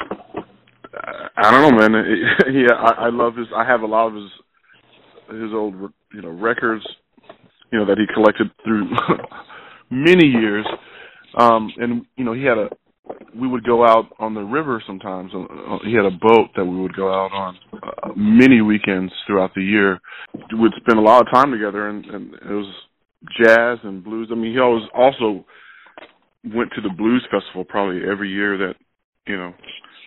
I, 0.94 1.28
I 1.38 1.52
don't 1.52 1.78
know, 1.78 1.90
man. 1.90 2.06
yeah, 2.54 2.74
I, 2.74 3.06
I 3.06 3.10
love 3.10 3.36
his. 3.36 3.48
I 3.56 3.66
have 3.66 3.82
a 3.82 3.86
lot 3.86 4.08
of 4.08 4.16
his 4.16 4.32
his 5.30 5.54
old, 5.54 5.76
you 6.14 6.22
know, 6.22 6.30
records, 6.30 6.86
you 7.72 7.80
know, 7.80 7.86
that 7.86 7.98
he 7.98 8.06
collected 8.14 8.50
through 8.64 8.90
many 9.94 10.26
years. 10.26 10.66
Um, 11.38 11.72
and 11.78 12.06
you 12.16 12.26
know, 12.26 12.34
he 12.34 12.44
had 12.44 12.58
a. 12.58 12.70
We 13.36 13.48
would 13.48 13.66
go 13.66 13.86
out 13.86 14.06
on 14.20 14.34
the 14.34 14.42
river 14.42 14.82
sometimes. 14.88 15.32
Uh, 15.36 15.78
he 15.86 15.94
had 15.94 16.06
a 16.06 16.12
boat 16.12 16.50
that 16.56 16.64
we 16.64 16.80
would 16.80 16.96
go 16.96 17.10
out 17.10 17.32
on 17.34 17.58
uh, 17.74 18.10
many 18.16 18.62
weekends 18.62 19.12
throughout 19.28 19.54
the 19.56 19.64
year. 19.64 20.00
We 20.34 20.60
would 20.60 20.72
spend 20.78 21.00
a 21.00 21.02
lot 21.02 21.22
of 21.22 21.28
time 21.34 21.52
together, 21.52 21.90
and, 21.90 22.06
and 22.06 22.34
it 22.34 22.54
was 22.54 22.74
jazz 23.38 23.80
and 23.84 24.04
blues. 24.04 24.30
I 24.32 24.36
mean, 24.36 24.54
he 24.54 24.60
always 24.60 24.84
also 24.96 25.46
went 26.46 26.72
to 26.76 26.82
the 26.82 26.94
blues 26.96 27.28
festival 27.30 27.66
probably 27.66 28.02
every 28.10 28.30
year 28.30 28.58
that 28.58 28.76
you 29.28 29.38
know 29.38 29.54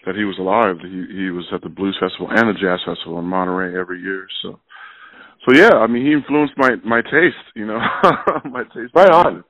that 0.06 0.14
he 0.14 0.24
was 0.24 0.38
alive. 0.38 0.76
He 0.82 1.24
he 1.24 1.30
was 1.30 1.44
at 1.52 1.62
the 1.62 1.68
blues 1.68 1.96
festival 2.00 2.28
and 2.30 2.48
the 2.48 2.58
jazz 2.58 2.80
festival 2.86 3.18
in 3.18 3.26
Monterey 3.26 3.78
every 3.78 4.00
year. 4.00 4.26
So 4.42 4.58
so 5.46 5.54
yeah, 5.54 5.70
I 5.78 5.86
mean, 5.86 6.04
he 6.04 6.12
influenced 6.12 6.54
my 6.56 6.76
my 6.84 7.02
taste. 7.02 7.44
You 7.54 7.66
know, 7.66 7.78
my 8.50 8.64
taste. 8.74 8.94
Right 8.94 9.10
on. 9.10 9.44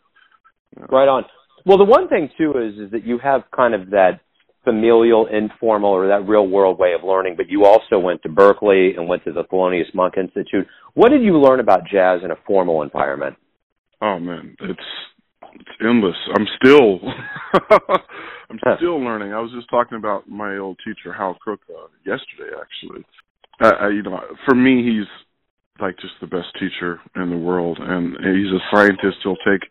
Right 0.90 1.09
on. 1.09 1.25
Well, 1.64 1.78
the 1.78 1.85
one 1.85 2.09
thing 2.09 2.30
too 2.38 2.52
is 2.52 2.78
is 2.78 2.90
that 2.92 3.04
you 3.04 3.18
have 3.18 3.42
kind 3.54 3.75
of 3.75 3.90
that 3.90 4.21
familial, 4.66 5.26
informal, 5.26 5.90
or 5.90 6.09
that 6.09 6.28
real 6.28 6.47
world 6.47 6.78
way 6.78 6.92
of 6.92 7.04
learning, 7.04 7.35
but 7.37 7.49
you 7.49 7.64
also 7.64 7.99
went 7.99 8.21
to 8.23 8.28
Berklee 8.28 8.97
and 8.97 9.09
went 9.09 9.25
to 9.25 9.33
the 9.33 9.45
Thelonious 9.45 9.95
Monk 9.95 10.14
Institute. 10.16 10.66
What 10.95 11.11
did 11.11 11.23
you 11.23 11.38
learn 11.38 11.61
about 11.61 11.87
jazz 11.90 12.21
in 12.25 12.33
a 12.33 12.37
formal 12.47 12.83
environment? 12.83 13.37
Oh 14.02 14.18
man, 14.18 14.56
it's 14.61 14.80
it's 15.54 15.71
endless. 15.80 16.16
I'm 16.37 16.47
still 16.56 17.00
I'm 18.50 18.59
still 18.76 19.02
learning. 19.02 19.33
I 19.33 19.40
was 19.40 19.52
just 19.52 19.71
talking 19.71 19.99
about 19.99 20.28
my 20.28 20.56
old 20.59 20.78
teacher 20.85 21.12
Hal 21.12 21.35
Crook 21.35 21.61
uh, 21.71 21.87
yesterday 22.04 22.54
actually. 22.61 23.04
Uh, 23.61 23.88
you 23.88 24.02
know, 24.02 24.21
for 24.45 24.54
me 24.54 24.85
he's 24.85 25.06
like 25.80 25.97
just 25.99 26.14
the 26.21 26.26
best 26.26 26.49
teacher 26.59 27.00
in 27.14 27.30
the 27.30 27.37
world 27.37 27.78
and 27.80 28.16
he's 28.16 28.52
a 28.52 28.61
scientist. 28.75 29.18
He'll 29.23 29.37
take 29.37 29.62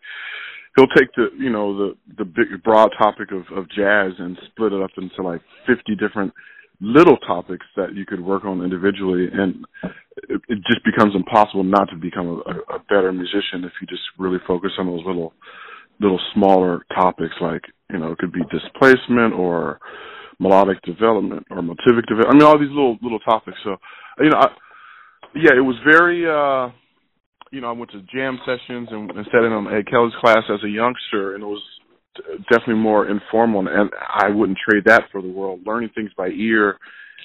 he'll 0.76 0.86
take 0.88 1.12
the 1.16 1.28
you 1.38 1.50
know 1.50 1.76
the 1.76 1.96
the 2.18 2.24
big 2.24 2.62
broad 2.62 2.90
topic 2.98 3.32
of 3.32 3.44
of 3.56 3.68
jazz 3.70 4.12
and 4.18 4.38
split 4.46 4.72
it 4.72 4.82
up 4.82 4.90
into 4.96 5.22
like 5.22 5.40
50 5.66 5.96
different 5.96 6.32
little 6.80 7.16
topics 7.18 7.66
that 7.76 7.94
you 7.94 8.04
could 8.04 8.20
work 8.20 8.44
on 8.44 8.62
individually 8.62 9.28
and 9.32 9.64
it, 10.28 10.40
it 10.48 10.58
just 10.70 10.84
becomes 10.84 11.14
impossible 11.14 11.64
not 11.64 11.88
to 11.88 11.96
become 11.96 12.42
a, 12.46 12.74
a 12.74 12.78
better 12.88 13.12
musician 13.12 13.64
if 13.64 13.72
you 13.80 13.86
just 13.88 14.02
really 14.18 14.38
focus 14.46 14.72
on 14.78 14.86
those 14.86 15.04
little 15.06 15.32
little 16.00 16.20
smaller 16.34 16.84
topics 16.94 17.34
like 17.40 17.62
you 17.90 17.98
know 17.98 18.12
it 18.12 18.18
could 18.18 18.32
be 18.32 18.42
displacement 18.50 19.32
or 19.32 19.80
melodic 20.38 20.80
development 20.82 21.46
or 21.50 21.58
motivic 21.58 22.06
development. 22.06 22.28
I 22.28 22.32
mean 22.34 22.42
all 22.42 22.58
these 22.58 22.68
little 22.68 22.98
little 23.02 23.20
topics. 23.20 23.58
So 23.64 23.76
you 24.18 24.30
know, 24.30 24.38
I, 24.38 24.48
yeah, 25.34 25.56
it 25.56 25.64
was 25.64 25.76
very. 25.84 26.26
uh 26.26 26.72
you 27.52 27.60
know, 27.60 27.68
I 27.68 27.72
went 27.72 27.90
to 27.92 28.02
jam 28.14 28.38
sessions 28.44 28.88
and, 28.90 29.10
and 29.10 29.26
sat 29.26 29.44
in 29.44 29.52
on 29.52 29.72
Ed 29.72 29.86
Kelly's 29.90 30.14
class 30.20 30.42
as 30.52 30.62
a 30.64 30.68
youngster, 30.68 31.34
and 31.34 31.42
it 31.42 31.46
was 31.46 31.62
definitely 32.50 32.82
more 32.82 33.08
informal. 33.08 33.66
And 33.68 33.90
I 34.08 34.28
wouldn't 34.30 34.58
trade 34.68 34.84
that 34.86 35.04
for 35.12 35.22
the 35.22 35.28
world. 35.28 35.60
Learning 35.66 35.90
things 35.94 36.10
by 36.16 36.28
ear, 36.28 36.78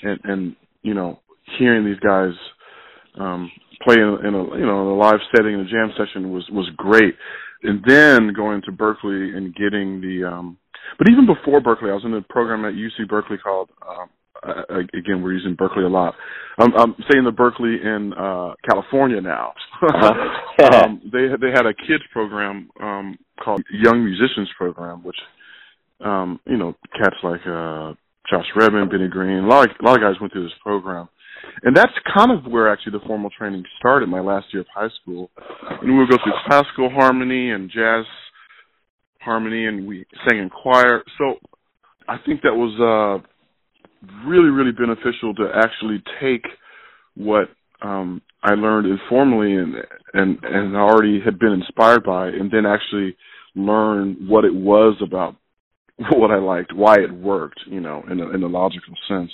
and 0.04 0.20
and 0.24 0.56
you 0.84 0.94
know, 0.94 1.20
hearing 1.58 1.86
these 1.86 2.00
guys 2.00 2.34
um 3.20 3.52
play 3.84 3.96
in, 3.96 4.26
in 4.26 4.34
a 4.34 4.44
you 4.58 4.66
know 4.66 4.82
in 4.82 4.88
a 4.88 4.96
live 4.96 5.20
setting 5.36 5.54
in 5.54 5.62
a 5.62 5.66
jam 5.66 5.92
session 5.98 6.32
was 6.32 6.48
was 6.52 6.70
great 6.78 7.16
and 7.64 7.84
then 7.86 8.34
going 8.34 8.62
to 8.64 8.72
Berklee 8.72 9.36
and 9.36 9.56
getting 9.56 10.02
the 10.02 10.28
um 10.28 10.58
but 10.98 11.08
even 11.10 11.26
before 11.26 11.62
Berklee, 11.62 11.92
I 11.92 11.94
was 11.94 12.06
in 12.06 12.14
a 12.14 12.22
program 12.22 12.66
at 12.66 12.74
UC 12.74 13.08
Berkeley 13.08 13.38
called 13.38 13.70
um 13.88 14.10
uh, 14.44 14.80
again 14.94 15.22
we're 15.22 15.34
using 15.34 15.56
Berkeley 15.56 15.84
a 15.84 15.90
lot. 15.90 16.16
I'm, 16.58 16.74
I'm 16.76 16.96
saying 17.12 17.24
the 17.26 17.32
Berkeley 17.32 17.78
in 17.82 18.14
uh 18.14 18.54
California 18.70 19.22
now. 19.22 19.54
uh-huh. 19.82 20.64
um 20.84 21.02
they 21.12 21.28
they 21.40 21.52
had 21.52 21.66
a 21.66 21.74
kids 21.74 22.04
program 22.12 22.70
um 22.80 23.18
called 23.44 23.64
Young 23.72 24.04
Musicians 24.04 24.50
Program 24.58 25.04
which 25.04 25.18
um 26.04 26.40
you 26.46 26.58
know 26.58 26.76
cats 26.94 27.18
like 27.24 27.42
uh 27.46 27.94
Josh 28.30 28.46
Redman, 28.56 28.88
Benny 28.88 29.10
Green, 29.10 29.44
a 29.44 29.48
lot 29.48 29.70
of, 29.70 29.76
a 29.82 29.86
lot 29.86 29.96
of 29.96 30.02
guys 30.02 30.22
went 30.22 30.32
through 30.32 30.44
this 30.44 30.58
program 30.64 31.10
and 31.64 31.76
that's 31.76 31.94
kind 32.16 32.32
of 32.32 32.52
where 32.52 32.72
actually 32.72 32.94
the 32.94 33.06
formal 33.06 33.30
training 33.30 33.64
started 33.80 34.10
my 34.10 34.20
last 34.20 34.48
year 34.52 34.62
of 34.62 34.68
high 34.74 34.90
school. 35.02 35.30
And 35.82 35.92
we 35.92 35.98
would 35.98 36.10
go 36.10 36.18
through 36.24 36.34
classical 36.48 36.90
harmony 36.90 37.52
and 37.52 37.70
jazz 37.70 38.06
harmony 39.20 39.68
and 39.68 39.88
we 39.88 40.06
sang 40.28 40.40
in 40.40 40.50
choir. 40.50 41.04
So 41.18 41.36
I 42.08 42.18
think 42.26 42.42
that 42.42 42.54
was 42.54 42.74
uh 42.80 43.28
really, 44.26 44.50
really 44.50 44.72
beneficial 44.72 45.34
to 45.36 45.50
actually 45.54 46.04
take 46.22 46.46
what 47.16 47.50
um 47.82 48.22
I 48.44 48.54
learned 48.54 48.88
informally 48.88 49.56
and 49.56 49.76
and 50.14 50.38
and 50.44 50.76
already 50.76 51.20
had 51.24 51.40
been 51.40 51.54
inspired 51.54 52.04
by 52.04 52.28
and 52.28 52.50
then 52.52 52.66
actually 52.66 53.16
learn 53.56 54.26
what 54.28 54.46
it 54.46 54.54
was 54.54 54.96
about 55.02 55.36
what 56.12 56.32
I 56.32 56.38
liked, 56.38 56.74
why 56.74 56.96
it 56.96 57.12
worked, 57.12 57.60
you 57.68 57.80
know, 57.80 58.04
in 58.10 58.20
a 58.20 58.30
in 58.30 58.44
a 58.44 58.48
logical 58.48 58.94
sense 59.08 59.32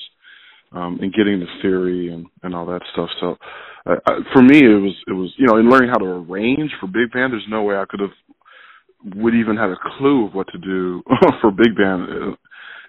um, 0.71 0.99
and 1.01 1.13
getting 1.13 1.39
the 1.39 1.47
theory 1.61 2.11
and, 2.11 2.25
and 2.43 2.55
all 2.55 2.65
that 2.65 2.81
stuff. 2.93 3.09
So 3.19 3.37
uh, 3.85 3.95
for 4.33 4.41
me, 4.41 4.59
it 4.59 4.81
was 4.81 4.95
it 5.07 5.13
was 5.13 5.33
you 5.37 5.47
know 5.47 5.57
in 5.57 5.69
learning 5.69 5.89
how 5.89 5.97
to 5.99 6.05
arrange 6.05 6.71
for 6.79 6.87
big 6.87 7.11
band. 7.13 7.33
There's 7.33 7.47
no 7.49 7.63
way 7.63 7.75
I 7.75 7.85
could 7.89 8.01
have 8.01 9.15
would 9.15 9.35
even 9.35 9.55
have 9.55 9.69
a 9.69 9.77
clue 9.97 10.25
of 10.25 10.33
what 10.33 10.47
to 10.51 10.57
do 10.57 11.03
for 11.41 11.51
big 11.51 11.75
band 11.77 12.03
uh, 12.03 12.35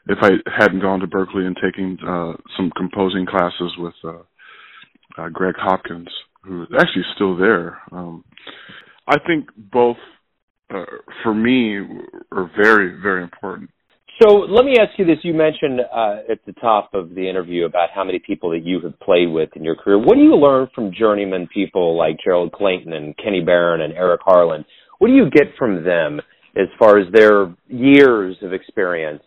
if 0.08 0.18
I 0.22 0.30
hadn't 0.58 0.80
gone 0.80 1.00
to 1.00 1.06
Berklee 1.06 1.46
and 1.46 1.56
taken 1.62 1.98
uh, 2.06 2.32
some 2.56 2.72
composing 2.76 3.26
classes 3.26 3.72
with 3.78 3.94
uh, 4.02 4.22
uh, 5.18 5.28
Greg 5.28 5.54
Hopkins, 5.58 6.08
who 6.42 6.62
is 6.62 6.68
actually 6.78 7.04
still 7.14 7.36
there. 7.36 7.78
Um, 7.92 8.24
I 9.06 9.16
think 9.26 9.48
both 9.56 9.96
uh, 10.70 10.84
for 11.22 11.34
me 11.34 11.78
are 12.32 12.50
very 12.56 13.00
very 13.00 13.22
important. 13.22 13.70
So 14.20 14.34
let 14.34 14.64
me 14.64 14.74
ask 14.80 14.98
you 14.98 15.04
this. 15.04 15.18
You 15.22 15.32
mentioned 15.32 15.80
uh, 15.80 16.16
at 16.30 16.44
the 16.44 16.52
top 16.54 16.90
of 16.92 17.14
the 17.14 17.28
interview 17.28 17.66
about 17.66 17.90
how 17.94 18.02
many 18.02 18.18
people 18.18 18.50
that 18.50 18.64
you 18.64 18.80
have 18.80 18.98
played 18.98 19.30
with 19.30 19.50
in 19.54 19.62
your 19.62 19.76
career. 19.76 19.96
What 19.96 20.16
do 20.16 20.22
you 20.22 20.34
learn 20.34 20.68
from 20.74 20.92
journeyman 20.92 21.48
people 21.54 21.96
like 21.96 22.16
Gerald 22.24 22.50
Clayton 22.50 22.92
and 22.92 23.16
Kenny 23.16 23.42
Barron 23.42 23.80
and 23.82 23.92
Eric 23.92 24.20
Harland? 24.24 24.64
What 24.98 25.06
do 25.06 25.14
you 25.14 25.30
get 25.30 25.54
from 25.56 25.84
them 25.84 26.20
as 26.56 26.66
far 26.80 26.98
as 26.98 27.06
their 27.12 27.54
years 27.68 28.36
of 28.42 28.52
experience? 28.52 29.22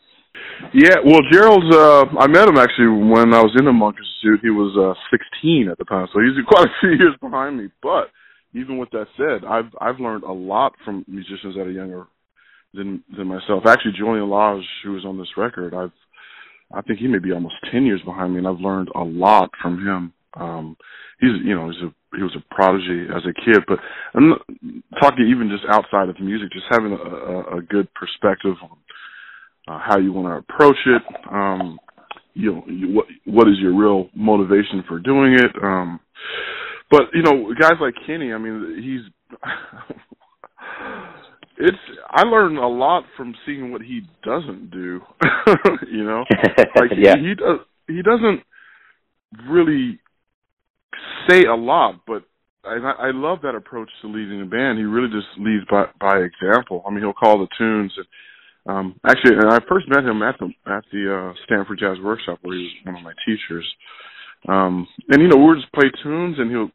Yeah, 0.73 0.97
well, 1.05 1.21
Gerald's. 1.31 1.69
Uh, 1.73 2.05
I 2.19 2.27
met 2.27 2.47
him 2.47 2.57
actually 2.57 2.87
when 2.87 3.33
I 3.33 3.41
was 3.41 3.55
in 3.57 3.65
the 3.65 3.73
Monk 3.73 3.97
Institute. 3.97 4.39
He 4.43 4.49
was 4.49 4.71
uh, 4.77 4.95
16 5.11 5.69
at 5.69 5.77
the 5.77 5.85
time, 5.85 6.07
so 6.13 6.19
he's 6.21 6.37
quite 6.47 6.65
a 6.65 6.73
few 6.79 6.91
years 6.91 7.15
behind 7.19 7.57
me. 7.57 7.69
But 7.81 8.09
even 8.53 8.77
with 8.77 8.89
that 8.91 9.07
said, 9.17 9.47
I've 9.47 9.71
I've 9.79 9.99
learned 9.99 10.23
a 10.23 10.31
lot 10.31 10.73
from 10.85 11.05
musicians 11.07 11.57
at 11.59 11.67
a 11.67 11.71
younger 11.71 12.07
than 12.73 13.03
than 13.15 13.27
myself. 13.27 13.63
Actually, 13.67 13.93
Julian 13.97 14.29
Lage, 14.29 14.63
who 14.83 14.93
was 14.93 15.05
on 15.05 15.17
this 15.17 15.37
record, 15.37 15.73
I've 15.73 15.91
I 16.73 16.81
think 16.81 16.99
he 16.99 17.07
may 17.07 17.19
be 17.19 17.31
almost 17.31 17.55
ten 17.71 17.85
years 17.85 18.01
behind 18.05 18.33
me, 18.33 18.39
and 18.39 18.47
I've 18.47 18.59
learned 18.59 18.89
a 18.95 19.03
lot 19.03 19.49
from 19.61 19.85
him. 19.85 20.13
Um, 20.39 20.77
he's 21.19 21.35
you 21.43 21.55
know 21.55 21.69
he's 21.69 21.81
a 21.83 21.93
he 22.15 22.23
was 22.23 22.35
a 22.35 22.53
prodigy 22.53 23.07
as 23.13 23.23
a 23.23 23.33
kid, 23.33 23.63
but 23.67 23.79
I'm 24.13 24.35
talking 24.99 25.27
even 25.29 25.49
just 25.49 25.63
outside 25.69 26.09
of 26.09 26.19
music, 26.19 26.51
just 26.51 26.65
having 26.69 26.91
a, 26.91 26.95
a, 26.95 27.57
a 27.57 27.61
good 27.61 27.87
perspective 27.93 28.55
on 28.61 28.77
uh, 29.67 29.79
how 29.79 29.97
you 29.97 30.11
want 30.13 30.27
to 30.27 30.53
approach 30.53 30.77
it. 30.85 31.01
Um, 31.31 31.79
you 32.33 32.53
know, 32.53 32.63
you, 32.67 32.93
what 32.93 33.05
what 33.25 33.47
is 33.47 33.55
your 33.59 33.75
real 33.75 34.09
motivation 34.15 34.83
for 34.87 34.99
doing 34.99 35.33
it? 35.33 35.51
Um, 35.61 35.99
but 36.89 37.03
you 37.13 37.23
know, 37.23 37.53
guys 37.59 37.77
like 37.79 37.95
Kenny, 38.05 38.33
I 38.33 38.37
mean, 38.37 38.81
he's 38.81 39.01
it's 41.57 41.77
I 42.09 42.23
learned 42.23 42.57
a 42.57 42.67
lot 42.67 43.03
from 43.15 43.35
seeing 43.45 43.71
what 43.71 43.81
he 43.81 44.01
doesn't 44.23 44.71
do. 44.71 45.01
you 45.91 46.03
know, 46.03 46.23
like 46.75 46.91
yeah. 46.97 47.15
he, 47.17 47.29
he 47.29 47.35
does 47.35 47.59
he 47.87 48.01
doesn't 48.01 48.43
really 49.49 49.99
say 51.29 51.45
a 51.45 51.55
lot, 51.55 52.01
but 52.05 52.23
I, 52.63 52.75
I 52.75 53.11
love 53.11 53.39
that 53.43 53.55
approach 53.55 53.89
to 54.01 54.07
leading 54.07 54.41
a 54.41 54.45
band. 54.45 54.77
He 54.77 54.85
really 54.85 55.09
just 55.09 55.27
leads 55.37 55.65
by 55.69 55.85
by 55.99 56.19
example. 56.19 56.83
I 56.85 56.91
mean, 56.91 56.99
he'll 56.99 57.13
call 57.13 57.39
the 57.39 57.47
tunes. 57.57 57.93
And, 57.97 58.05
um, 58.67 58.99
actually, 59.05 59.35
I 59.37 59.59
first 59.67 59.89
met 59.89 60.05
him 60.05 60.21
at 60.21 60.35
the 60.39 60.49
at 60.67 60.83
the 60.91 61.31
uh, 61.31 61.33
Stanford 61.45 61.79
Jazz 61.79 61.97
Workshop 62.03 62.39
where 62.41 62.55
he 62.55 62.63
was 62.63 62.71
one 62.85 62.95
of 62.95 63.03
my 63.03 63.13
teachers. 63.25 63.67
Um, 64.47 64.87
and 65.09 65.21
you 65.21 65.27
know, 65.27 65.37
we'll 65.37 65.55
just 65.55 65.71
play 65.73 65.89
tunes, 66.03 66.37
and 66.37 66.51
he'll 66.51 66.71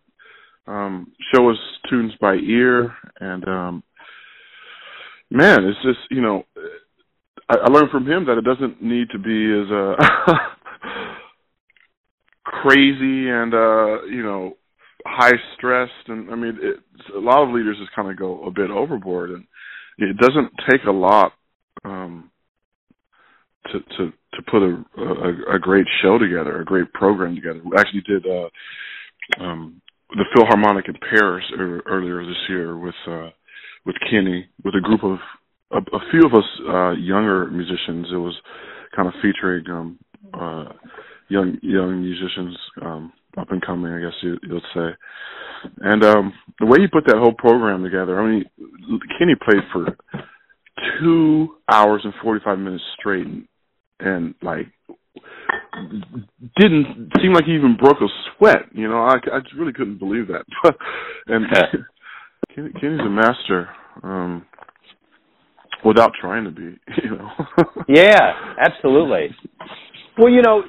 um, 0.67 1.13
show 1.33 1.51
us 1.51 1.57
tunes 1.89 2.13
by 2.21 2.35
ear, 2.35 2.93
and 3.21 3.47
um, 3.49 3.83
man, 5.31 5.65
it's 5.65 5.83
just 5.83 5.99
you 6.11 6.23
know, 6.23 6.45
I, 7.49 7.57
I 7.57 7.69
learned 7.69 7.91
from 7.91 8.07
him 8.07 8.27
that 8.27 8.39
it 8.39 8.45
doesn't 8.45 8.83
need 8.83 9.09
to 9.11 9.19
be 9.19 9.53
as 9.53 9.71
uh, 9.71 10.35
crazy 12.45 13.31
and 13.31 13.55
uh, 13.55 14.03
you 14.07 14.25
know 14.25 14.57
high 15.07 15.35
stressed, 15.57 16.09
and 16.09 16.31
I 16.31 16.35
mean, 16.35 16.59
it, 16.61 16.77
a 17.15 17.21
lot 17.21 17.45
of 17.45 17.55
leaders 17.55 17.79
just 17.79 17.95
kind 17.95 18.11
of 18.11 18.19
go 18.19 18.45
a 18.45 18.51
bit 18.51 18.71
overboard, 18.71 19.31
and 19.31 19.45
it 19.99 20.17
doesn't 20.17 20.51
take 20.69 20.85
a 20.89 20.93
lot 20.93 21.33
um, 21.85 22.31
to 23.67 23.81
to 23.81 24.13
to 24.35 24.43
put 24.51 24.63
a, 24.63 24.85
a 24.99 25.57
a 25.57 25.59
great 25.59 25.87
show 26.03 26.19
together, 26.19 26.61
a 26.61 26.65
great 26.65 26.93
program 26.93 27.35
together. 27.35 27.61
We 27.65 27.77
actually 27.77 28.03
did 28.03 28.27
uh, 28.27 29.43
um, 29.43 29.81
the 30.11 30.25
Philharmonic 30.35 30.89
in 30.89 30.95
Paris 31.11 31.45
earlier 31.59 32.25
this 32.25 32.49
year 32.49 32.77
with. 32.77 32.95
Uh, 33.07 33.31
with 33.87 33.97
Kenny, 34.11 34.49
with 34.65 34.75
a 34.75 34.81
group 34.81 35.05
of 35.05 35.19
a, 35.71 35.79
a 35.97 36.01
few 36.11 36.21
of 36.27 36.35
us 36.35 36.45
uh, 36.69 36.91
younger 36.91 37.47
musicians. 37.47 38.09
It 38.13 38.17
was 38.17 38.35
kind 38.95 39.09
of 39.09 39.15
featuring 39.23 39.65
um, 39.71 39.99
uh, 40.35 40.73
young 41.29 41.57
young 41.63 42.03
musicians, 42.03 42.57
um, 42.83 43.13
up 43.39 43.51
and 43.51 43.65
coming, 43.65 43.93
I 43.93 44.01
guess 44.01 44.17
you, 44.23 44.37
you'd 44.43 44.63
say. 44.75 44.89
And 45.81 46.05
um 46.05 46.33
the 46.61 46.67
way 46.67 46.79
he 46.81 46.87
put 46.87 47.07
that 47.07 47.19
whole 47.19 47.33
program 47.33 47.83
together, 47.83 48.21
I 48.21 48.29
mean, 48.29 48.45
Kenny 49.19 49.35
played 49.35 49.63
for 49.73 49.97
two 51.01 51.57
hours 51.71 52.03
and 52.05 52.13
forty 52.23 52.43
five 52.45 52.59
minutes 52.59 52.85
straight, 52.99 53.27
and, 53.27 53.47
and 54.01 54.35
like 54.43 54.67
didn't 56.57 57.13
seem 57.21 57.33
like 57.33 57.45
he 57.45 57.55
even 57.55 57.77
broke 57.77 58.01
a 58.01 58.09
sweat. 58.39 58.67
You 58.73 58.89
know, 58.89 59.03
I 59.03 59.17
I 59.33 59.41
really 59.59 59.73
couldn't 59.73 59.99
believe 59.99 60.29
that. 60.29 60.45
and 61.27 61.47
Kenny, 62.55 62.71
Kenny's 62.81 63.01
a 63.01 63.11
master. 63.11 63.69
Um 64.03 64.47
without 65.85 66.13
trying 66.21 66.45
to 66.45 66.51
be, 66.51 66.63
you 67.03 67.11
know. 67.11 67.31
yeah, 67.89 68.55
absolutely. 68.59 69.35
Well, 70.19 70.31
you 70.31 70.41
know, 70.41 70.63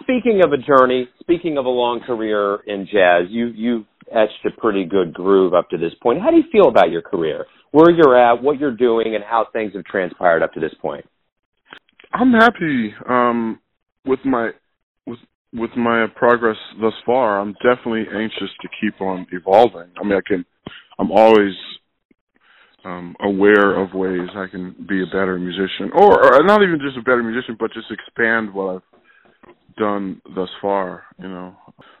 speaking 0.00 0.40
of 0.42 0.52
a 0.52 0.56
journey, 0.56 1.08
speaking 1.20 1.58
of 1.58 1.66
a 1.66 1.70
long 1.70 2.00
career 2.00 2.58
in 2.66 2.86
jazz, 2.90 3.24
you 3.28 3.48
you've 3.48 3.84
etched 4.10 4.46
a 4.46 4.60
pretty 4.60 4.84
good 4.84 5.12
groove 5.12 5.52
up 5.52 5.68
to 5.70 5.76
this 5.76 5.92
point. 6.02 6.22
How 6.22 6.30
do 6.30 6.36
you 6.36 6.44
feel 6.50 6.68
about 6.68 6.90
your 6.90 7.02
career? 7.02 7.44
Where 7.76 7.90
you're 7.90 8.16
at, 8.16 8.42
what 8.42 8.58
you're 8.58 8.74
doing, 8.74 9.16
and 9.16 9.22
how 9.22 9.48
things 9.52 9.74
have 9.74 9.84
transpired 9.84 10.42
up 10.42 10.50
to 10.54 10.60
this 10.60 10.72
point? 10.80 11.04
I'm 12.10 12.32
happy 12.32 12.94
um, 13.06 13.60
with 14.06 14.20
my 14.24 14.52
with 15.06 15.18
with 15.52 15.68
my 15.76 16.06
progress 16.16 16.56
thus 16.80 16.94
far. 17.04 17.38
I'm 17.38 17.52
definitely 17.62 18.06
anxious 18.10 18.48
to 18.62 18.68
keep 18.80 18.98
on 19.02 19.26
evolving. 19.30 19.90
I 20.00 20.04
mean, 20.04 20.14
I 20.14 20.22
can. 20.26 20.46
I'm 20.98 21.10
always 21.10 21.52
um, 22.86 23.14
aware 23.20 23.78
of 23.78 23.92
ways 23.92 24.30
I 24.34 24.46
can 24.46 24.74
be 24.88 25.02
a 25.02 25.06
better 25.06 25.38
musician, 25.38 25.90
or, 25.92 26.34
or 26.34 26.44
not 26.44 26.62
even 26.62 26.80
just 26.82 26.96
a 26.96 27.02
better 27.02 27.22
musician, 27.22 27.58
but 27.60 27.74
just 27.74 27.90
expand 27.90 28.54
what 28.54 28.76
I've 28.76 29.76
done 29.76 30.22
thus 30.34 30.48
far. 30.62 31.02
You 31.20 31.28
know, 31.28 31.56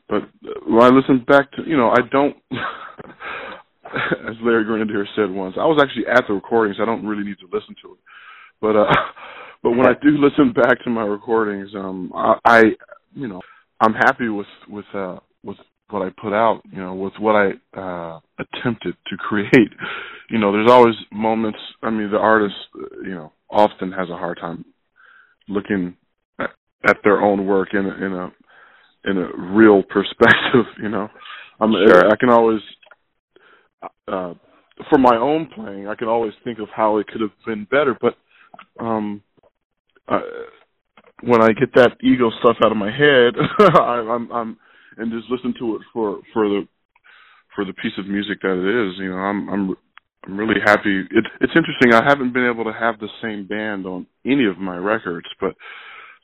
but 0.08 0.22
when 0.66 0.82
I 0.82 0.88
listen 0.88 1.22
back 1.28 1.52
to, 1.52 1.64
you 1.66 1.76
know, 1.76 1.90
I 1.90 2.00
don't. 2.10 2.34
as 4.28 4.36
Larry 4.42 4.64
Grenadier 4.64 5.06
said 5.16 5.30
once, 5.30 5.56
I 5.58 5.66
was 5.66 5.80
actually 5.82 6.06
at 6.06 6.24
the 6.26 6.34
recordings. 6.34 6.76
I 6.80 6.84
don't 6.84 7.06
really 7.06 7.24
need 7.24 7.38
to 7.38 7.46
listen 7.52 7.74
to 7.82 7.92
it, 7.92 7.98
but 8.60 8.76
uh, 8.76 8.92
but 9.62 9.70
when 9.70 9.86
I 9.86 9.94
do 10.02 10.10
listen 10.18 10.52
back 10.52 10.82
to 10.84 10.90
my 10.90 11.02
recordings, 11.02 11.70
um, 11.74 12.12
I, 12.14 12.38
I 12.44 12.62
you 13.14 13.28
know, 13.28 13.40
I'm 13.80 13.94
happy 13.94 14.28
with 14.28 14.46
with 14.68 14.86
uh 14.94 15.18
with 15.44 15.56
what 15.90 16.02
I 16.02 16.10
put 16.20 16.32
out, 16.32 16.62
you 16.70 16.78
know, 16.78 16.94
with 16.94 17.14
what 17.18 17.36
I 17.36 17.78
uh 17.78 18.20
attempted 18.38 18.96
to 19.08 19.16
create. 19.16 19.52
You 20.28 20.40
know, 20.40 20.50
there's 20.50 20.68
always 20.68 20.96
moments, 21.12 21.60
I 21.84 21.90
mean, 21.90 22.10
the 22.10 22.18
artist, 22.18 22.56
you 23.04 23.14
know, 23.14 23.30
often 23.48 23.92
has 23.92 24.10
a 24.10 24.16
hard 24.16 24.38
time 24.40 24.64
looking 25.48 25.96
at, 26.40 26.50
at 26.84 26.96
their 27.04 27.20
own 27.20 27.46
work 27.46 27.68
in 27.74 27.86
a, 27.86 27.94
in 28.04 28.12
a 28.12 28.32
in 29.04 29.18
a 29.18 29.54
real 29.54 29.84
perspective, 29.84 30.66
you 30.82 30.88
know. 30.88 31.08
I'm 31.60 31.72
sure. 31.72 32.10
I 32.10 32.16
can 32.16 32.28
always 32.28 32.60
uh 34.08 34.34
for 34.90 34.98
my 34.98 35.16
own 35.16 35.48
playing, 35.54 35.88
I 35.88 35.94
can 35.94 36.08
always 36.08 36.34
think 36.44 36.58
of 36.58 36.68
how 36.74 36.98
it 36.98 37.06
could 37.08 37.22
have 37.22 37.30
been 37.46 37.64
better, 37.70 37.96
but 38.00 38.16
um 38.80 39.22
uh, 40.08 40.20
when 41.22 41.42
I 41.42 41.52
get 41.52 41.74
that 41.74 41.96
ego 42.02 42.30
stuff 42.40 42.56
out 42.64 42.72
of 42.72 42.78
my 42.78 42.90
head, 42.90 43.34
I, 43.58 44.04
I'm 44.08 44.30
I'm 44.32 44.56
and 44.98 45.12
just 45.12 45.30
listen 45.30 45.54
to 45.58 45.76
it 45.76 45.82
for 45.92 46.20
for 46.32 46.48
the 46.48 46.68
for 47.54 47.64
the 47.64 47.72
piece 47.74 47.92
of 47.98 48.06
music 48.06 48.40
that 48.42 48.52
it 48.52 48.88
is. 48.88 48.98
You 48.98 49.10
know, 49.10 49.16
I'm 49.16 49.48
I'm 49.48 49.76
I'm 50.24 50.38
really 50.38 50.60
happy. 50.64 51.00
It, 51.00 51.24
it's 51.40 51.52
interesting. 51.56 51.94
I 51.94 52.04
haven't 52.04 52.32
been 52.32 52.46
able 52.46 52.64
to 52.64 52.72
have 52.72 52.98
the 52.98 53.08
same 53.22 53.46
band 53.46 53.86
on 53.86 54.06
any 54.24 54.46
of 54.46 54.58
my 54.58 54.76
records, 54.76 55.26
but 55.40 55.54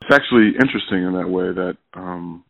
it's 0.01 0.13
actually 0.13 0.51
interesting 0.61 1.03
in 1.03 1.13
that 1.13 1.29
way 1.29 1.53
that 1.53 1.77
um 1.95 2.43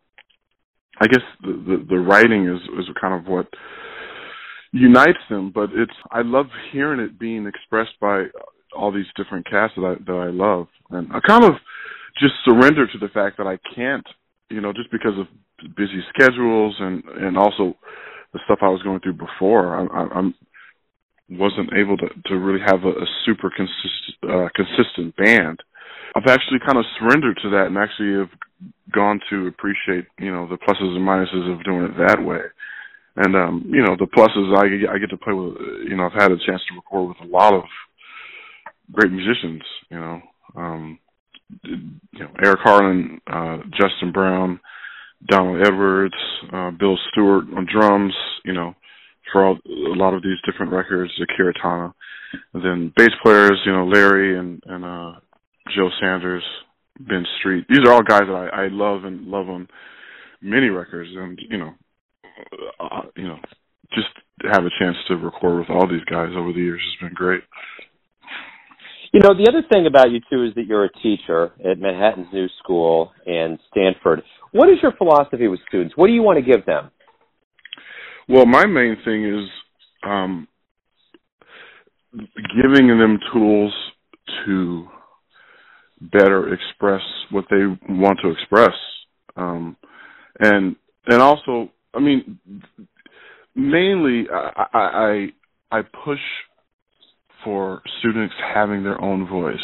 I 0.99 1.07
guess 1.07 1.23
the 1.41 1.53
the, 1.53 1.85
the 1.89 1.99
writing 1.99 2.47
is 2.47 2.61
is 2.79 2.95
kind 2.99 3.13
of 3.13 3.27
what 3.31 3.47
unites 4.73 5.19
them, 5.29 5.51
but 5.53 5.69
it's 5.73 5.93
I 6.11 6.23
love 6.23 6.47
hearing 6.71 6.99
it 6.99 7.19
being 7.19 7.45
expressed 7.45 7.93
by 8.01 8.25
all 8.75 8.91
these 8.91 9.05
different 9.15 9.45
casts 9.49 9.77
that 9.77 9.85
I 9.85 10.03
that 10.03 10.17
I 10.17 10.29
love, 10.31 10.67
and 10.89 11.07
I 11.13 11.19
kind 11.25 11.45
of 11.45 11.53
just 12.19 12.33
surrender 12.43 12.87
to 12.87 12.97
the 12.97 13.07
fact 13.13 13.37
that 13.37 13.47
I 13.47 13.57
can't, 13.75 14.05
you 14.49 14.61
know, 14.61 14.73
just 14.73 14.91
because 14.91 15.17
of 15.17 15.27
busy 15.75 16.01
schedules 16.09 16.75
and 16.79 17.03
and 17.05 17.37
also 17.37 17.77
the 18.33 18.39
stuff 18.45 18.59
I 18.61 18.69
was 18.69 18.81
going 18.81 18.99
through 18.99 19.13
before. 19.13 19.77
I, 19.77 19.85
I, 19.85 20.07
I'm 20.17 20.33
wasn't 21.29 21.69
able 21.73 21.95
to 21.97 22.07
to 22.25 22.35
really 22.35 22.61
have 22.65 22.83
a, 22.83 22.89
a 22.89 23.07
super 23.25 23.51
consistent 23.55 24.17
uh, 24.23 24.49
consistent 24.55 25.15
band. 25.15 25.59
I've 26.15 26.29
actually 26.29 26.59
kind 26.65 26.77
of 26.77 26.85
surrendered 26.99 27.39
to 27.43 27.49
that 27.51 27.67
and 27.67 27.77
actually 27.77 28.19
have 28.19 28.29
gone 28.91 29.19
to 29.29 29.47
appreciate 29.47 30.05
you 30.19 30.31
know 30.31 30.47
the 30.47 30.57
pluses 30.57 30.95
and 30.97 31.07
minuses 31.07 31.53
of 31.53 31.63
doing 31.63 31.85
it 31.85 31.97
that 31.97 32.23
way. 32.23 32.41
And 33.15 33.35
um, 33.35 33.63
you 33.67 33.83
know 33.83 33.95
the 33.97 34.07
pluses 34.07 34.55
I 34.57 34.93
I 34.93 34.97
get 34.97 35.09
to 35.11 35.17
play 35.17 35.33
with. 35.33 35.55
You 35.87 35.95
know 35.95 36.05
I've 36.05 36.21
had 36.21 36.31
a 36.31 36.37
chance 36.37 36.61
to 36.69 36.75
record 36.75 37.09
with 37.09 37.29
a 37.29 37.31
lot 37.31 37.53
of 37.53 37.63
great 38.91 39.11
musicians. 39.11 39.61
You 39.89 39.99
know, 39.99 40.21
um, 40.55 40.99
you 41.63 42.19
know 42.19 42.31
Eric 42.43 42.59
Harland, 42.63 43.21
uh, 43.27 43.57
Justin 43.79 44.11
Brown, 44.11 44.59
Donald 45.27 45.65
Edwards, 45.65 46.15
uh, 46.51 46.71
Bill 46.71 46.97
Stewart 47.11 47.45
on 47.55 47.67
drums, 47.71 48.13
you 48.43 48.53
know, 48.53 48.73
for 49.31 49.45
all, 49.45 49.57
a 49.65 49.95
lot 49.95 50.13
of 50.13 50.21
these 50.21 50.37
different 50.45 50.71
records, 50.71 51.11
Akira 51.21 51.53
Tana. 51.61 51.93
And 52.53 52.65
then 52.65 52.93
bass 52.95 53.11
players, 53.23 53.59
you 53.65 53.71
know, 53.71 53.85
Larry 53.85 54.37
and, 54.37 54.61
and, 54.65 54.83
uh, 54.83 55.19
Joe 55.75 55.89
Sanders, 56.01 56.43
Ben 56.99 57.25
Street. 57.39 57.65
These 57.69 57.79
are 57.85 57.93
all 57.93 58.03
guys 58.03 58.23
that 58.27 58.49
I, 58.53 58.65
I 58.65 58.67
love 58.69 59.05
and 59.05 59.27
love 59.27 59.49
on 59.49 59.67
many 60.41 60.67
records. 60.67 61.09
And, 61.15 61.39
you 61.49 61.57
know, 61.57 61.73
uh, 62.79 63.01
you 63.15 63.27
know, 63.27 63.39
just 63.93 64.07
have 64.51 64.65
a 64.65 64.69
chance 64.79 64.97
to 65.07 65.15
record 65.15 65.59
with 65.59 65.69
all 65.69 65.87
these 65.87 66.03
guys 66.09 66.29
over 66.35 66.51
the 66.51 66.59
years 66.59 66.81
has 66.81 67.07
been 67.07 67.15
great. 67.15 67.43
You 69.13 69.19
know, 69.19 69.35
the 69.35 69.47
other 69.47 69.61
thing 69.71 69.85
about 69.85 70.09
you 70.09 70.19
too 70.29 70.43
is 70.43 70.55
that 70.55 70.65
you're 70.65 70.85
a 70.85 70.93
teacher 71.03 71.51
at 71.63 71.77
Manhattan's 71.77 72.27
New 72.33 72.47
School 72.63 73.11
and 73.27 73.59
Stanford. 73.69 74.23
What 74.51 74.69
is 74.69 74.77
your 74.81 74.91
philosophy 74.93 75.47
with 75.47 75.59
students? 75.67 75.95
What 75.95 76.07
do 76.07 76.13
you 76.13 76.23
want 76.23 76.43
to 76.43 76.51
give 76.51 76.65
them? 76.65 76.89
Well, 78.27 78.45
my 78.45 78.65
main 78.65 78.97
thing 79.05 79.25
is 79.25 79.49
um, 80.03 80.47
giving 82.13 82.87
them 82.87 83.19
tools 83.31 83.73
to 84.45 84.87
better 86.01 86.53
express 86.53 87.01
what 87.29 87.45
they 87.49 87.65
want 87.89 88.19
to 88.23 88.31
express, 88.31 88.73
um, 89.35 89.77
and 90.39 90.75
and 91.05 91.21
also, 91.21 91.69
I 91.93 91.99
mean, 91.99 92.39
mainly 93.55 94.25
I, 94.31 94.67
I 94.73 95.27
I 95.71 95.81
push 96.05 96.19
for 97.43 97.81
students 97.99 98.33
having 98.53 98.83
their 98.83 99.01
own 99.01 99.27
voice. 99.27 99.55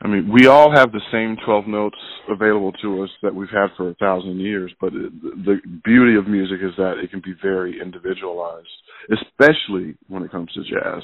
I 0.00 0.06
mean, 0.06 0.30
we 0.32 0.46
all 0.46 0.70
have 0.72 0.92
the 0.92 1.00
same 1.10 1.36
12 1.44 1.66
notes 1.66 1.96
available 2.28 2.72
to 2.82 3.02
us 3.02 3.10
that 3.22 3.34
we've 3.34 3.48
had 3.50 3.68
for 3.76 3.90
a 3.90 3.94
thousand 3.94 4.38
years, 4.38 4.72
but 4.80 4.92
the 4.92 5.58
beauty 5.84 6.16
of 6.16 6.28
music 6.28 6.58
is 6.62 6.72
that 6.76 6.98
it 7.02 7.10
can 7.10 7.20
be 7.20 7.34
very 7.42 7.80
individualized, 7.80 8.68
especially 9.10 9.96
when 10.06 10.22
it 10.22 10.30
comes 10.30 10.52
to 10.52 10.62
jazz. 10.62 11.02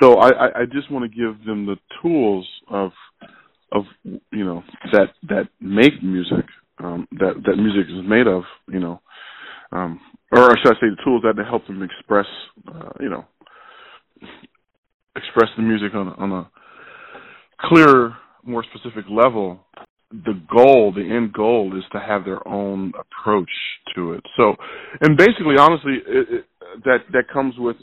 So 0.00 0.16
I, 0.18 0.62
I 0.62 0.64
just 0.72 0.90
want 0.90 1.08
to 1.08 1.16
give 1.16 1.44
them 1.46 1.64
the 1.64 1.76
tools 2.02 2.48
of, 2.68 2.90
of 3.70 3.84
you 4.32 4.44
know, 4.44 4.64
that 4.92 5.10
that 5.28 5.48
make 5.60 6.02
music, 6.02 6.44
um, 6.82 7.06
that 7.12 7.34
that 7.46 7.56
music 7.56 7.86
is 7.88 8.08
made 8.08 8.26
of, 8.26 8.42
you 8.68 8.80
know, 8.80 9.00
um, 9.72 10.00
or 10.30 10.56
should 10.58 10.72
I 10.72 10.80
say, 10.80 10.88
the 10.90 11.02
tools 11.04 11.22
that 11.24 11.34
to 11.36 11.44
help 11.44 11.66
them 11.66 11.82
express, 11.82 12.26
uh, 12.72 12.90
you 13.00 13.10
know, 13.10 13.24
express 15.16 15.48
the 15.56 15.62
music 15.62 15.94
on 15.94 16.08
on 16.08 16.32
a 16.32 16.50
clearer, 17.60 18.16
more 18.44 18.64
specific 18.64 19.04
level. 19.10 19.60
The 20.10 20.40
goal, 20.54 20.92
the 20.92 21.00
end 21.00 21.32
goal, 21.32 21.76
is 21.76 21.84
to 21.92 21.98
have 21.98 22.24
their 22.24 22.46
own 22.46 22.92
approach 22.98 23.50
to 23.94 24.12
it. 24.12 24.22
So, 24.36 24.54
and 25.00 25.16
basically, 25.16 25.56
honestly, 25.58 25.94
it, 26.06 26.28
it, 26.30 26.44
that 26.84 26.98
that 27.12 27.28
comes 27.32 27.54
with 27.58 27.76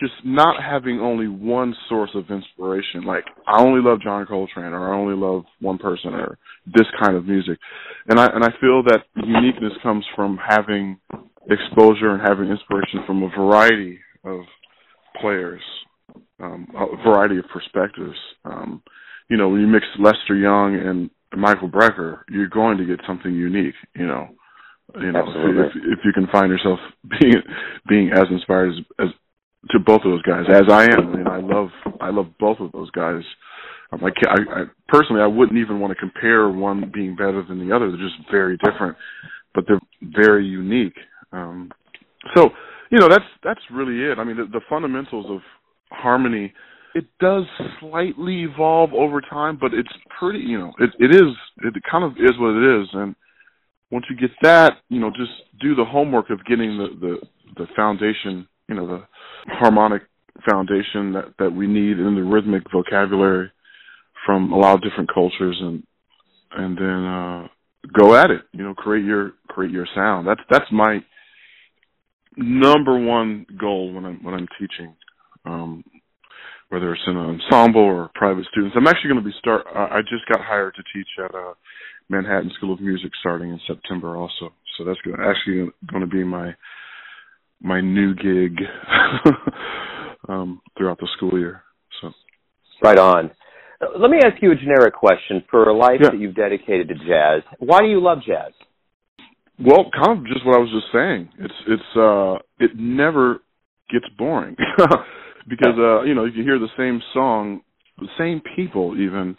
just 0.00 0.14
not 0.24 0.62
having 0.62 1.00
only 1.00 1.28
one 1.28 1.74
source 1.88 2.10
of 2.14 2.30
inspiration. 2.30 3.04
Like 3.04 3.24
I 3.46 3.62
only 3.62 3.80
love 3.82 4.00
John 4.02 4.26
Coltrane, 4.26 4.72
or 4.72 4.92
I 4.92 4.96
only 4.96 5.16
love 5.16 5.44
one 5.60 5.78
person, 5.78 6.14
or 6.14 6.38
this 6.66 6.86
kind 7.02 7.16
of 7.16 7.26
music. 7.26 7.58
And 8.08 8.18
I 8.18 8.26
and 8.26 8.44
I 8.44 8.50
feel 8.60 8.82
that 8.84 9.04
uniqueness 9.16 9.72
comes 9.82 10.04
from 10.14 10.38
having 10.46 10.98
exposure 11.50 12.10
and 12.10 12.20
having 12.20 12.50
inspiration 12.50 13.00
from 13.06 13.22
a 13.22 13.30
variety 13.30 13.98
of 14.24 14.40
players 15.20 15.62
um, 16.40 16.68
a 16.74 17.02
variety 17.02 17.38
of 17.38 17.44
perspectives. 17.52 18.16
Um, 18.44 18.82
you 19.28 19.36
know, 19.36 19.48
when 19.48 19.60
you 19.60 19.66
mix 19.66 19.84
Lester 19.98 20.36
Young 20.36 20.76
and 20.76 21.10
Michael 21.38 21.68
Brecker, 21.68 22.20
you're 22.30 22.48
going 22.48 22.78
to 22.78 22.84
get 22.84 23.00
something 23.06 23.32
unique. 23.32 23.74
You 23.94 24.06
know, 24.06 24.28
you 25.00 25.12
know 25.12 25.24
if, 25.26 25.72
if 25.74 25.98
you 26.04 26.12
can 26.12 26.26
find 26.32 26.50
yourself 26.50 26.78
being 27.20 27.42
being 27.88 28.10
as 28.12 28.24
inspired 28.30 28.70
as, 28.70 28.84
as 29.00 29.08
to 29.70 29.78
both 29.78 30.02
of 30.04 30.12
those 30.12 30.22
guys 30.22 30.44
as 30.48 30.70
I 30.70 30.84
am. 30.84 31.26
I 31.26 31.36
I 31.36 31.40
love 31.40 31.68
I 32.00 32.10
love 32.10 32.26
both 32.38 32.60
of 32.60 32.72
those 32.72 32.90
guys. 32.90 33.22
Um, 33.90 34.04
I, 34.04 34.08
I, 34.28 34.60
I 34.60 34.64
personally 34.88 35.22
I 35.22 35.26
wouldn't 35.26 35.58
even 35.58 35.80
want 35.80 35.92
to 35.92 35.98
compare 35.98 36.48
one 36.48 36.90
being 36.92 37.16
better 37.16 37.42
than 37.46 37.66
the 37.66 37.74
other. 37.74 37.90
They're 37.90 37.98
just 37.98 38.30
very 38.30 38.56
different, 38.58 38.96
but 39.54 39.64
they're 39.66 39.80
very 40.02 40.46
unique. 40.46 40.96
Um, 41.32 41.70
so 42.34 42.50
you 42.90 42.98
know, 42.98 43.08
that's 43.08 43.24
that's 43.42 43.60
really 43.72 44.10
it. 44.10 44.18
I 44.18 44.24
mean, 44.24 44.36
the, 44.36 44.44
the 44.44 44.60
fundamentals 44.68 45.26
of 45.28 45.40
harmony 45.90 46.52
it 46.94 47.04
does 47.20 47.44
slightly 47.80 48.42
evolve 48.42 48.92
over 48.92 49.20
time, 49.20 49.58
but 49.60 49.74
it's 49.74 49.92
pretty, 50.18 50.40
you 50.40 50.58
know, 50.58 50.72
it 50.78 50.90
it 50.98 51.14
is 51.14 51.34
it 51.58 51.74
kind 51.90 52.04
of 52.04 52.12
is 52.12 52.38
what 52.38 52.56
it 52.56 52.82
is, 52.82 52.88
and 52.92 53.14
once 53.90 54.04
you 54.10 54.16
get 54.16 54.30
that, 54.42 54.74
you 54.88 55.00
know, 55.00 55.10
just 55.10 55.30
do 55.60 55.74
the 55.74 55.84
homework 55.84 56.30
of 56.30 56.44
getting 56.44 56.76
the 56.78 56.88
the 57.00 57.16
the 57.56 57.66
foundation, 57.76 58.48
you 58.68 58.74
know, 58.74 58.86
the 58.86 59.02
harmonic 59.46 60.02
foundation 60.48 61.12
that 61.12 61.34
that 61.38 61.50
we 61.50 61.66
need 61.66 61.98
in 61.98 62.14
the 62.14 62.22
rhythmic 62.22 62.62
vocabulary 62.72 63.50
from 64.26 64.52
a 64.52 64.56
lot 64.56 64.74
of 64.74 64.82
different 64.82 65.12
cultures, 65.12 65.56
and 65.60 65.82
and 66.52 66.76
then 66.76 67.04
uh 67.04 67.48
go 67.96 68.14
at 68.14 68.30
it, 68.30 68.42
you 68.52 68.62
know, 68.62 68.74
create 68.74 69.04
your 69.04 69.32
create 69.48 69.72
your 69.72 69.86
sound. 69.94 70.26
That's 70.26 70.40
that's 70.50 70.70
my 70.70 70.98
number 72.36 72.98
one 72.98 73.46
goal 73.58 73.92
when 73.92 74.04
I'm 74.04 74.22
when 74.22 74.34
I'm 74.34 74.48
teaching. 74.58 74.94
Um, 75.44 75.84
whether 76.68 76.92
it's 76.92 77.02
in 77.06 77.16
an 77.16 77.40
ensemble 77.40 77.80
or 77.80 78.10
private 78.14 78.44
students. 78.50 78.76
I'm 78.76 78.86
actually 78.86 79.10
going 79.10 79.24
to 79.24 79.28
be 79.28 79.34
start. 79.38 79.66
I 79.74 80.00
just 80.02 80.26
got 80.30 80.44
hired 80.44 80.74
to 80.74 80.82
teach 80.92 81.08
at 81.24 81.34
uh, 81.34 81.54
Manhattan 82.08 82.50
School 82.56 82.74
of 82.74 82.80
Music 82.80 83.10
starting 83.20 83.50
in 83.50 83.60
September, 83.66 84.16
also. 84.16 84.52
So 84.76 84.84
that's 84.84 85.00
gonna, 85.00 85.16
actually 85.26 85.70
going 85.90 86.02
to 86.02 86.06
be 86.06 86.24
my 86.24 86.54
my 87.60 87.80
new 87.80 88.14
gig 88.14 88.58
um, 90.28 90.60
throughout 90.76 90.98
the 90.98 91.08
school 91.16 91.38
year. 91.38 91.62
So, 92.00 92.12
right 92.82 92.98
on. 92.98 93.30
Let 93.98 94.10
me 94.10 94.18
ask 94.24 94.42
you 94.42 94.50
a 94.50 94.56
generic 94.56 94.94
question. 94.94 95.44
For 95.50 95.68
a 95.68 95.76
life 95.76 96.00
yeah. 96.02 96.10
that 96.10 96.18
you've 96.18 96.34
dedicated 96.34 96.88
to 96.88 96.94
jazz, 96.94 97.42
why 97.58 97.80
do 97.80 97.86
you 97.86 98.02
love 98.02 98.18
jazz? 98.26 98.52
Well, 99.60 99.90
kind 99.94 100.18
of 100.18 100.26
just 100.26 100.44
what 100.44 100.56
I 100.56 100.58
was 100.58 100.70
just 100.70 100.92
saying. 100.92 101.28
It's 101.38 101.54
it's 101.66 101.96
uh 101.96 102.38
it 102.58 102.72
never 102.76 103.38
gets 103.90 104.06
boring. 104.16 104.56
because 105.48 105.74
uh, 105.78 106.02
you 106.02 106.14
know 106.14 106.24
you 106.24 106.32
can 106.32 106.42
hear 106.42 106.58
the 106.58 106.68
same 106.76 107.00
song, 107.12 107.62
the 107.98 108.08
same 108.18 108.42
people 108.54 108.94
even, 109.00 109.36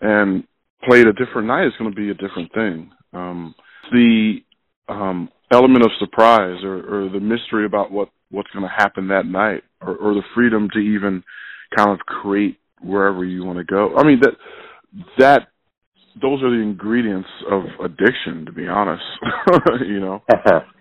and 0.00 0.44
played 0.82 1.06
a 1.06 1.12
different 1.12 1.48
night. 1.48 1.64
It's 1.64 1.76
going 1.76 1.90
to 1.90 1.96
be 1.96 2.10
a 2.10 2.14
different 2.14 2.52
thing. 2.52 2.90
Um, 3.12 3.54
the 3.92 4.38
um, 4.88 5.28
element 5.54 5.84
of 5.84 5.90
surprise 5.98 6.62
or, 6.62 7.04
or 7.06 7.08
the 7.08 7.20
mystery 7.20 7.66
about 7.66 7.90
what 7.90 8.08
what's 8.30 8.50
going 8.50 8.64
to 8.64 8.82
happen 8.82 9.08
that 9.08 9.26
night, 9.26 9.62
or, 9.80 9.96
or 9.96 10.14
the 10.14 10.22
freedom 10.34 10.68
to 10.72 10.78
even 10.78 11.22
kind 11.76 11.90
of 11.90 11.98
create 12.00 12.58
wherever 12.82 13.24
you 13.24 13.44
want 13.44 13.58
to 13.58 13.64
go. 13.64 13.96
I 13.96 14.04
mean 14.04 14.20
that 14.20 14.34
that 15.18 15.48
those 16.20 16.42
are 16.42 16.50
the 16.50 16.62
ingredients 16.62 17.28
of 17.50 17.62
addiction 17.84 18.46
to 18.46 18.52
be 18.52 18.68
honest 18.68 19.02
you 19.84 19.98
know 19.98 20.22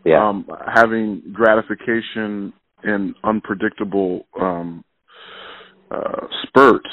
yeah. 0.06 0.30
um 0.30 0.48
having 0.76 1.24
gratification 1.34 2.54
and 2.84 3.16
unpredictable 3.24 4.26
um, 4.40 4.84
uh, 5.92 6.28
spurts. 6.44 6.90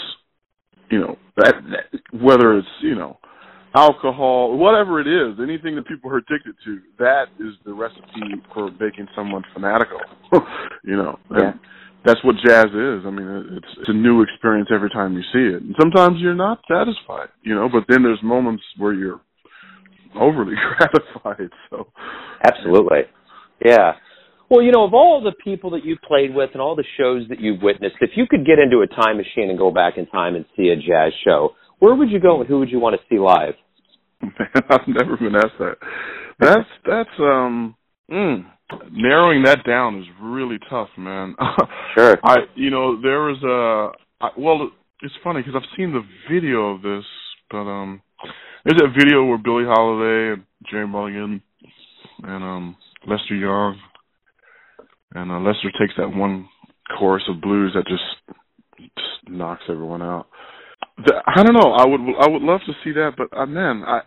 You 0.90 1.00
know, 1.00 1.16
that, 1.36 1.54
that, 1.70 2.20
whether 2.20 2.58
it's 2.58 2.68
you 2.82 2.94
know 2.94 3.18
alcohol, 3.74 4.56
whatever 4.56 5.00
it 5.00 5.06
is, 5.06 5.38
anything 5.40 5.76
that 5.76 5.86
people 5.86 6.10
are 6.10 6.18
addicted 6.18 6.54
to, 6.64 6.80
that 6.98 7.26
is 7.38 7.54
the 7.64 7.72
recipe 7.72 8.42
for 8.52 8.70
making 8.80 9.06
someone 9.14 9.42
fanatical. 9.54 10.00
you 10.84 10.96
know, 10.96 11.18
yeah. 11.30 11.52
that's 12.04 12.22
what 12.24 12.34
jazz 12.44 12.66
is. 12.66 13.02
I 13.06 13.10
mean, 13.10 13.56
it's, 13.56 13.78
it's 13.78 13.88
a 13.88 13.92
new 13.94 14.22
experience 14.22 14.68
every 14.74 14.90
time 14.90 15.14
you 15.14 15.22
see 15.32 15.54
it, 15.56 15.62
and 15.62 15.74
sometimes 15.80 16.16
you're 16.20 16.34
not 16.34 16.60
satisfied. 16.68 17.28
You 17.42 17.54
know, 17.54 17.68
but 17.70 17.84
then 17.88 18.02
there's 18.02 18.22
moments 18.22 18.62
where 18.76 18.92
you're 18.92 19.20
overly 20.18 20.54
gratified. 20.76 21.50
So, 21.70 21.88
absolutely, 22.44 23.02
yeah. 23.64 23.92
Well, 24.50 24.62
you 24.62 24.72
know, 24.72 24.82
of 24.82 24.94
all 24.94 25.22
the 25.22 25.30
people 25.44 25.70
that 25.70 25.84
you've 25.84 26.02
played 26.02 26.34
with 26.34 26.50
and 26.54 26.60
all 26.60 26.74
the 26.74 26.84
shows 26.98 27.28
that 27.28 27.38
you've 27.38 27.62
witnessed, 27.62 27.94
if 28.00 28.10
you 28.16 28.26
could 28.28 28.44
get 28.44 28.58
into 28.58 28.80
a 28.80 28.86
time 28.88 29.16
machine 29.16 29.48
and 29.48 29.56
go 29.56 29.70
back 29.70 29.94
in 29.96 30.06
time 30.06 30.34
and 30.34 30.44
see 30.56 30.70
a 30.70 30.74
jazz 30.74 31.12
show, 31.24 31.54
where 31.80 31.94
would 31.94 32.10
you 32.10 32.20
go 32.20 32.40
and 32.40 32.48
who 32.48 32.58
would 32.60 32.70
you 32.70 32.78
want 32.78 32.98
to 32.98 33.06
see 33.08 33.18
live? 33.18 33.54
Man, 34.22 34.32
I've 34.70 34.86
never 34.86 35.16
been 35.16 35.34
asked 35.34 35.58
that. 35.58 35.76
That's 36.38 36.68
that's 36.86 37.18
um 37.18 37.74
mm, 38.10 38.44
narrowing 38.92 39.42
that 39.44 39.64
down 39.66 39.98
is 39.98 40.06
really 40.22 40.58
tough, 40.70 40.88
man. 40.96 41.34
sure. 41.94 42.18
I 42.22 42.36
you 42.54 42.70
know 42.70 43.00
there 43.00 43.20
was 43.20 43.42
a 43.42 44.24
I, 44.24 44.30
well 44.38 44.70
it's 45.02 45.14
funny 45.24 45.40
because 45.40 45.54
I've 45.56 45.76
seen 45.76 45.92
the 45.92 46.02
video 46.32 46.74
of 46.74 46.82
this, 46.82 47.04
but 47.50 47.58
um 47.58 48.02
there's 48.64 48.80
a 48.82 48.92
video 48.92 49.24
where 49.24 49.38
Billie 49.38 49.64
Holiday 49.66 50.34
and 50.34 50.44
Gerry 50.70 50.86
Mulligan 50.86 51.42
and 52.22 52.44
um 52.44 52.76
Lester 53.06 53.34
Young 53.34 53.78
and 55.14 55.30
uh, 55.30 55.40
Lester 55.40 55.70
takes 55.78 55.94
that 55.96 56.14
one 56.14 56.48
chorus 56.98 57.22
of 57.28 57.40
blues 57.40 57.72
that 57.74 57.86
just 57.86 58.38
just 58.78 59.28
knocks 59.28 59.62
everyone 59.68 60.02
out. 60.02 60.26
The, 61.04 61.14
I 61.26 61.42
don't 61.42 61.54
know. 61.54 61.72
I 61.72 61.86
would 61.86 62.00
I 62.20 62.28
would 62.28 62.42
love 62.42 62.60
to 62.66 62.72
see 62.84 62.92
that, 62.92 63.12
but 63.16 63.28
uh, 63.36 63.46
man, 63.46 63.82
I 63.86 64.00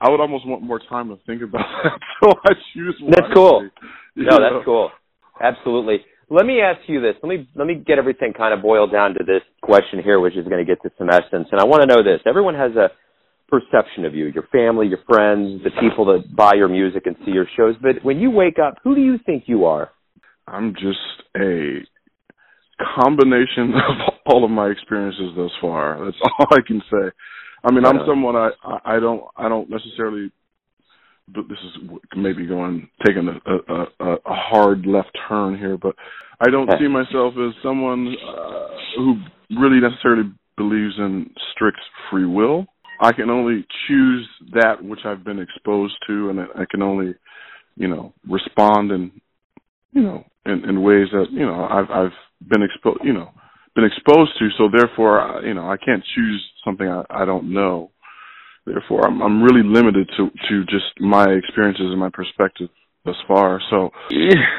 I 0.00 0.10
would 0.10 0.20
almost 0.20 0.46
want 0.46 0.62
more 0.62 0.80
time 0.88 1.08
to 1.08 1.18
think 1.26 1.42
about 1.42 1.64
that. 1.84 1.98
So 2.22 2.32
I 2.44 2.52
choose. 2.74 3.02
That's 3.10 3.26
cool. 3.34 3.68
No, 4.16 4.36
know? 4.36 4.38
that's 4.40 4.64
cool. 4.64 4.90
Absolutely. 5.40 6.04
Let 6.28 6.46
me 6.46 6.60
ask 6.60 6.80
you 6.86 7.00
this. 7.00 7.14
Let 7.22 7.28
me 7.28 7.48
let 7.54 7.66
me 7.66 7.74
get 7.74 7.98
everything 7.98 8.32
kind 8.32 8.54
of 8.54 8.62
boiled 8.62 8.92
down 8.92 9.14
to 9.14 9.24
this 9.24 9.42
question 9.62 10.02
here, 10.02 10.20
which 10.20 10.36
is 10.36 10.46
going 10.46 10.64
to 10.64 10.68
get 10.68 10.82
to 10.82 10.90
some 10.98 11.10
essence. 11.10 11.48
And 11.50 11.60
I 11.60 11.64
want 11.64 11.82
to 11.82 11.86
know 11.86 12.02
this. 12.02 12.20
Everyone 12.26 12.54
has 12.54 12.72
a 12.76 12.90
perception 13.48 14.04
of 14.04 14.14
you, 14.14 14.26
your 14.26 14.46
family, 14.52 14.86
your 14.86 15.00
friends, 15.08 15.62
the 15.64 15.70
people 15.80 16.06
that 16.06 16.34
buy 16.34 16.52
your 16.54 16.68
music 16.68 17.06
and 17.06 17.16
see 17.24 17.32
your 17.32 17.46
shows. 17.56 17.74
But 17.82 18.04
when 18.04 18.20
you 18.20 18.30
wake 18.30 18.58
up, 18.64 18.76
who 18.84 18.94
do 18.94 19.00
you 19.00 19.18
think 19.26 19.44
you 19.46 19.64
are? 19.64 19.90
I'm 20.46 20.74
just 20.74 20.98
a 21.36 21.80
combination 22.96 23.74
of 23.88 24.14
all 24.26 24.44
of 24.44 24.50
my 24.50 24.68
experiences 24.68 25.32
thus 25.36 25.50
far. 25.60 26.04
That's 26.04 26.16
all 26.38 26.46
I 26.50 26.60
can 26.66 26.82
say. 26.90 27.10
I 27.64 27.72
mean, 27.72 27.84
I'm 27.84 28.00
someone 28.06 28.36
I 28.36 28.50
I 28.84 29.00
don't 29.00 29.22
I 29.36 29.48
don't 29.48 29.68
necessarily. 29.70 30.32
But 31.32 31.44
this 31.48 31.58
is 31.64 31.90
maybe 32.16 32.44
going 32.44 32.88
taking 33.06 33.28
a, 33.28 33.72
a, 33.72 34.14
a 34.14 34.34
hard 34.34 34.84
left 34.84 35.16
turn 35.28 35.56
here, 35.56 35.78
but 35.78 35.94
I 36.40 36.50
don't 36.50 36.68
see 36.80 36.88
myself 36.88 37.34
as 37.38 37.54
someone 37.62 38.16
uh, 38.26 38.66
who 38.96 39.14
really 39.50 39.78
necessarily 39.80 40.24
believes 40.56 40.94
in 40.98 41.30
strict 41.52 41.78
free 42.10 42.26
will. 42.26 42.66
I 43.00 43.12
can 43.12 43.30
only 43.30 43.64
choose 43.86 44.28
that 44.52 44.82
which 44.82 45.00
I've 45.04 45.22
been 45.22 45.38
exposed 45.38 45.94
to, 46.08 46.30
and 46.30 46.40
I 46.40 46.64
can 46.70 46.82
only, 46.82 47.14
you 47.76 47.88
know, 47.88 48.12
respond 48.28 48.90
and 48.90 49.10
you 49.92 50.02
know, 50.02 50.24
in, 50.46 50.64
in 50.68 50.82
ways 50.82 51.08
that 51.12 51.26
you 51.30 51.46
know 51.46 51.64
I've 51.64 51.90
I've 51.90 52.48
been 52.48 52.62
exposed, 52.62 53.00
you 53.04 53.12
know, 53.12 53.30
been 53.74 53.84
exposed 53.84 54.32
to. 54.38 54.48
So 54.58 54.68
therefore, 54.72 55.42
you 55.44 55.54
know, 55.54 55.70
I 55.70 55.76
can't 55.76 56.02
choose 56.14 56.44
something 56.64 56.88
I, 56.88 57.04
I 57.10 57.24
don't 57.24 57.52
know. 57.52 57.90
Therefore, 58.66 59.06
I'm 59.06 59.20
I'm 59.22 59.42
really 59.42 59.62
limited 59.64 60.10
to 60.16 60.30
to 60.48 60.64
just 60.64 61.00
my 61.00 61.28
experiences 61.30 61.86
and 61.90 61.98
my 61.98 62.10
perspective 62.12 62.68
thus 63.04 63.16
far. 63.26 63.60
So 63.70 63.90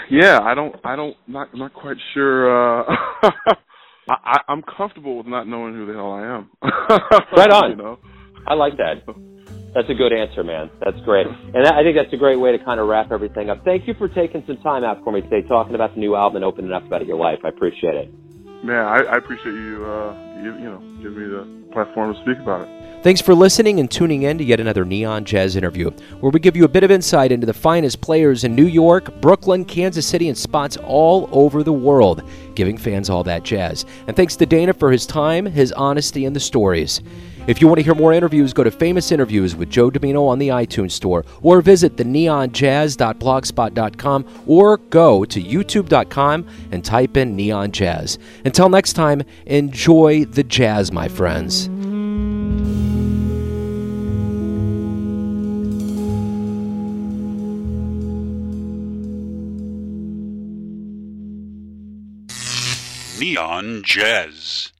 yeah, 0.10 0.40
I 0.42 0.54
don't 0.54 0.76
I 0.84 0.96
don't 0.96 1.16
not 1.28 1.56
not 1.56 1.74
quite 1.74 1.98
sure. 2.14 2.82
Uh, 2.82 2.96
I, 4.10 4.42
I'm 4.50 4.64
comfortable 4.64 5.18
with 5.18 5.28
not 5.28 5.48
knowing 5.48 5.76
who 5.76 5.86
the 5.86 5.94
hell 5.94 6.12
I 6.12 6.38
am. 6.38 6.50
right 7.38 7.52
on. 7.52 7.70
You 7.72 7.78
know, 7.78 8.00
I 8.48 8.56
like 8.56 8.74
that. 8.78 9.06
That's 9.74 9.90
a 9.90 9.94
good 9.94 10.12
answer, 10.12 10.44
man. 10.44 10.70
That's 10.84 11.00
great. 11.06 11.28
And 11.28 11.66
I 11.66 11.82
think 11.82 11.96
that's 11.96 12.12
a 12.12 12.18
great 12.18 12.40
way 12.40 12.52
to 12.52 12.64
kind 12.64 12.80
of 12.80 12.88
wrap 12.88 13.12
everything 13.12 13.50
up. 13.50 13.64
Thank 13.64 13.88
you 13.88 13.94
for 13.94 14.10
taking 14.10 14.44
some 14.46 14.58
time 14.58 14.84
out 14.84 15.02
for 15.04 15.14
me 15.14 15.22
today, 15.22 15.48
talking 15.48 15.76
about 15.76 15.94
the 15.94 16.00
new 16.00 16.16
album 16.16 16.38
and 16.38 16.46
opening 16.46 16.74
up 16.74 16.86
about 16.86 17.06
your 17.06 17.18
life. 17.18 17.40
I 17.46 17.50
appreciate 17.50 17.96
it. 17.96 18.14
Man, 18.64 18.86
I, 18.86 19.00
I 19.00 19.16
appreciate 19.16 19.54
you, 19.54 19.86
uh, 19.86 20.14
you, 20.44 20.54
you 20.56 20.70
know, 20.70 20.80
giving 21.02 21.18
me 21.18 21.28
the 21.28 21.74
platform 21.74 22.14
to 22.14 22.22
speak 22.22 22.38
about 22.40 22.68
it. 22.68 22.82
Thanks 23.02 23.20
for 23.20 23.34
listening 23.34 23.80
and 23.80 23.90
tuning 23.90 24.24
in 24.24 24.38
to 24.38 24.44
yet 24.44 24.60
another 24.60 24.86
Neon 24.86 25.26
Jazz 25.26 25.56
interview, 25.56 25.90
where 26.20 26.30
we 26.30 26.40
give 26.40 26.56
you 26.56 26.66
a 26.66 26.70
bit 26.70 26.84
of 26.84 26.92
insight 26.92 27.32
into 27.32 27.48
the 27.48 27.54
finest 27.54 28.00
players 28.02 28.44
in 28.44 28.54
New 28.56 28.68
York, 28.68 29.22
Brooklyn, 29.22 29.66
Kansas 29.66 30.06
City, 30.06 30.28
and 30.28 30.38
spots 30.38 30.78
all 30.78 31.28
over 31.32 31.64
the 31.64 31.74
world, 31.74 32.22
giving 32.54 32.78
fans 32.78 33.10
all 33.10 33.24
that 33.24 33.42
jazz. 33.42 33.86
And 34.06 34.16
thanks 34.16 34.36
to 34.36 34.46
Dayna 34.46 34.78
for 34.78 34.92
his 34.92 35.08
time, 35.08 35.48
his 35.48 35.72
honesty, 35.72 36.26
and 36.26 36.36
the 36.36 36.40
stories. 36.40 37.02
If 37.48 37.60
you 37.60 37.68
want 37.68 37.80
to 37.80 37.84
hear 37.84 37.96
more 37.96 38.14
interviews, 38.14 38.54
go 38.54 38.64
to 38.64 38.70
Famous 38.70 39.12
Interviews 39.12 39.56
with 39.56 39.68
Joe 39.70 39.90
Dimino 39.90 40.28
on 40.28 40.38
the 40.38 40.50
iTunes 40.50 40.92
Store, 40.92 41.26
or 41.42 41.60
visit 41.62 41.98
the 41.98 42.04
neonjazz.blogspot.com, 42.04 44.26
or 44.46 44.78
go 44.78 45.26
to 45.26 45.42
youtube.com 45.42 46.46
and 46.72 46.86
type 46.86 47.18
in 47.18 47.36
Neon 47.36 47.72
Jazz. 47.72 48.20
Until 48.46 48.70
next 48.70 48.94
time, 48.94 49.24
enjoy 49.48 50.26
the 50.26 50.44
jazz, 50.44 50.92
my 50.92 51.08
friends. 51.08 51.68
Neon 63.20 63.82
Jazz. 63.84 64.72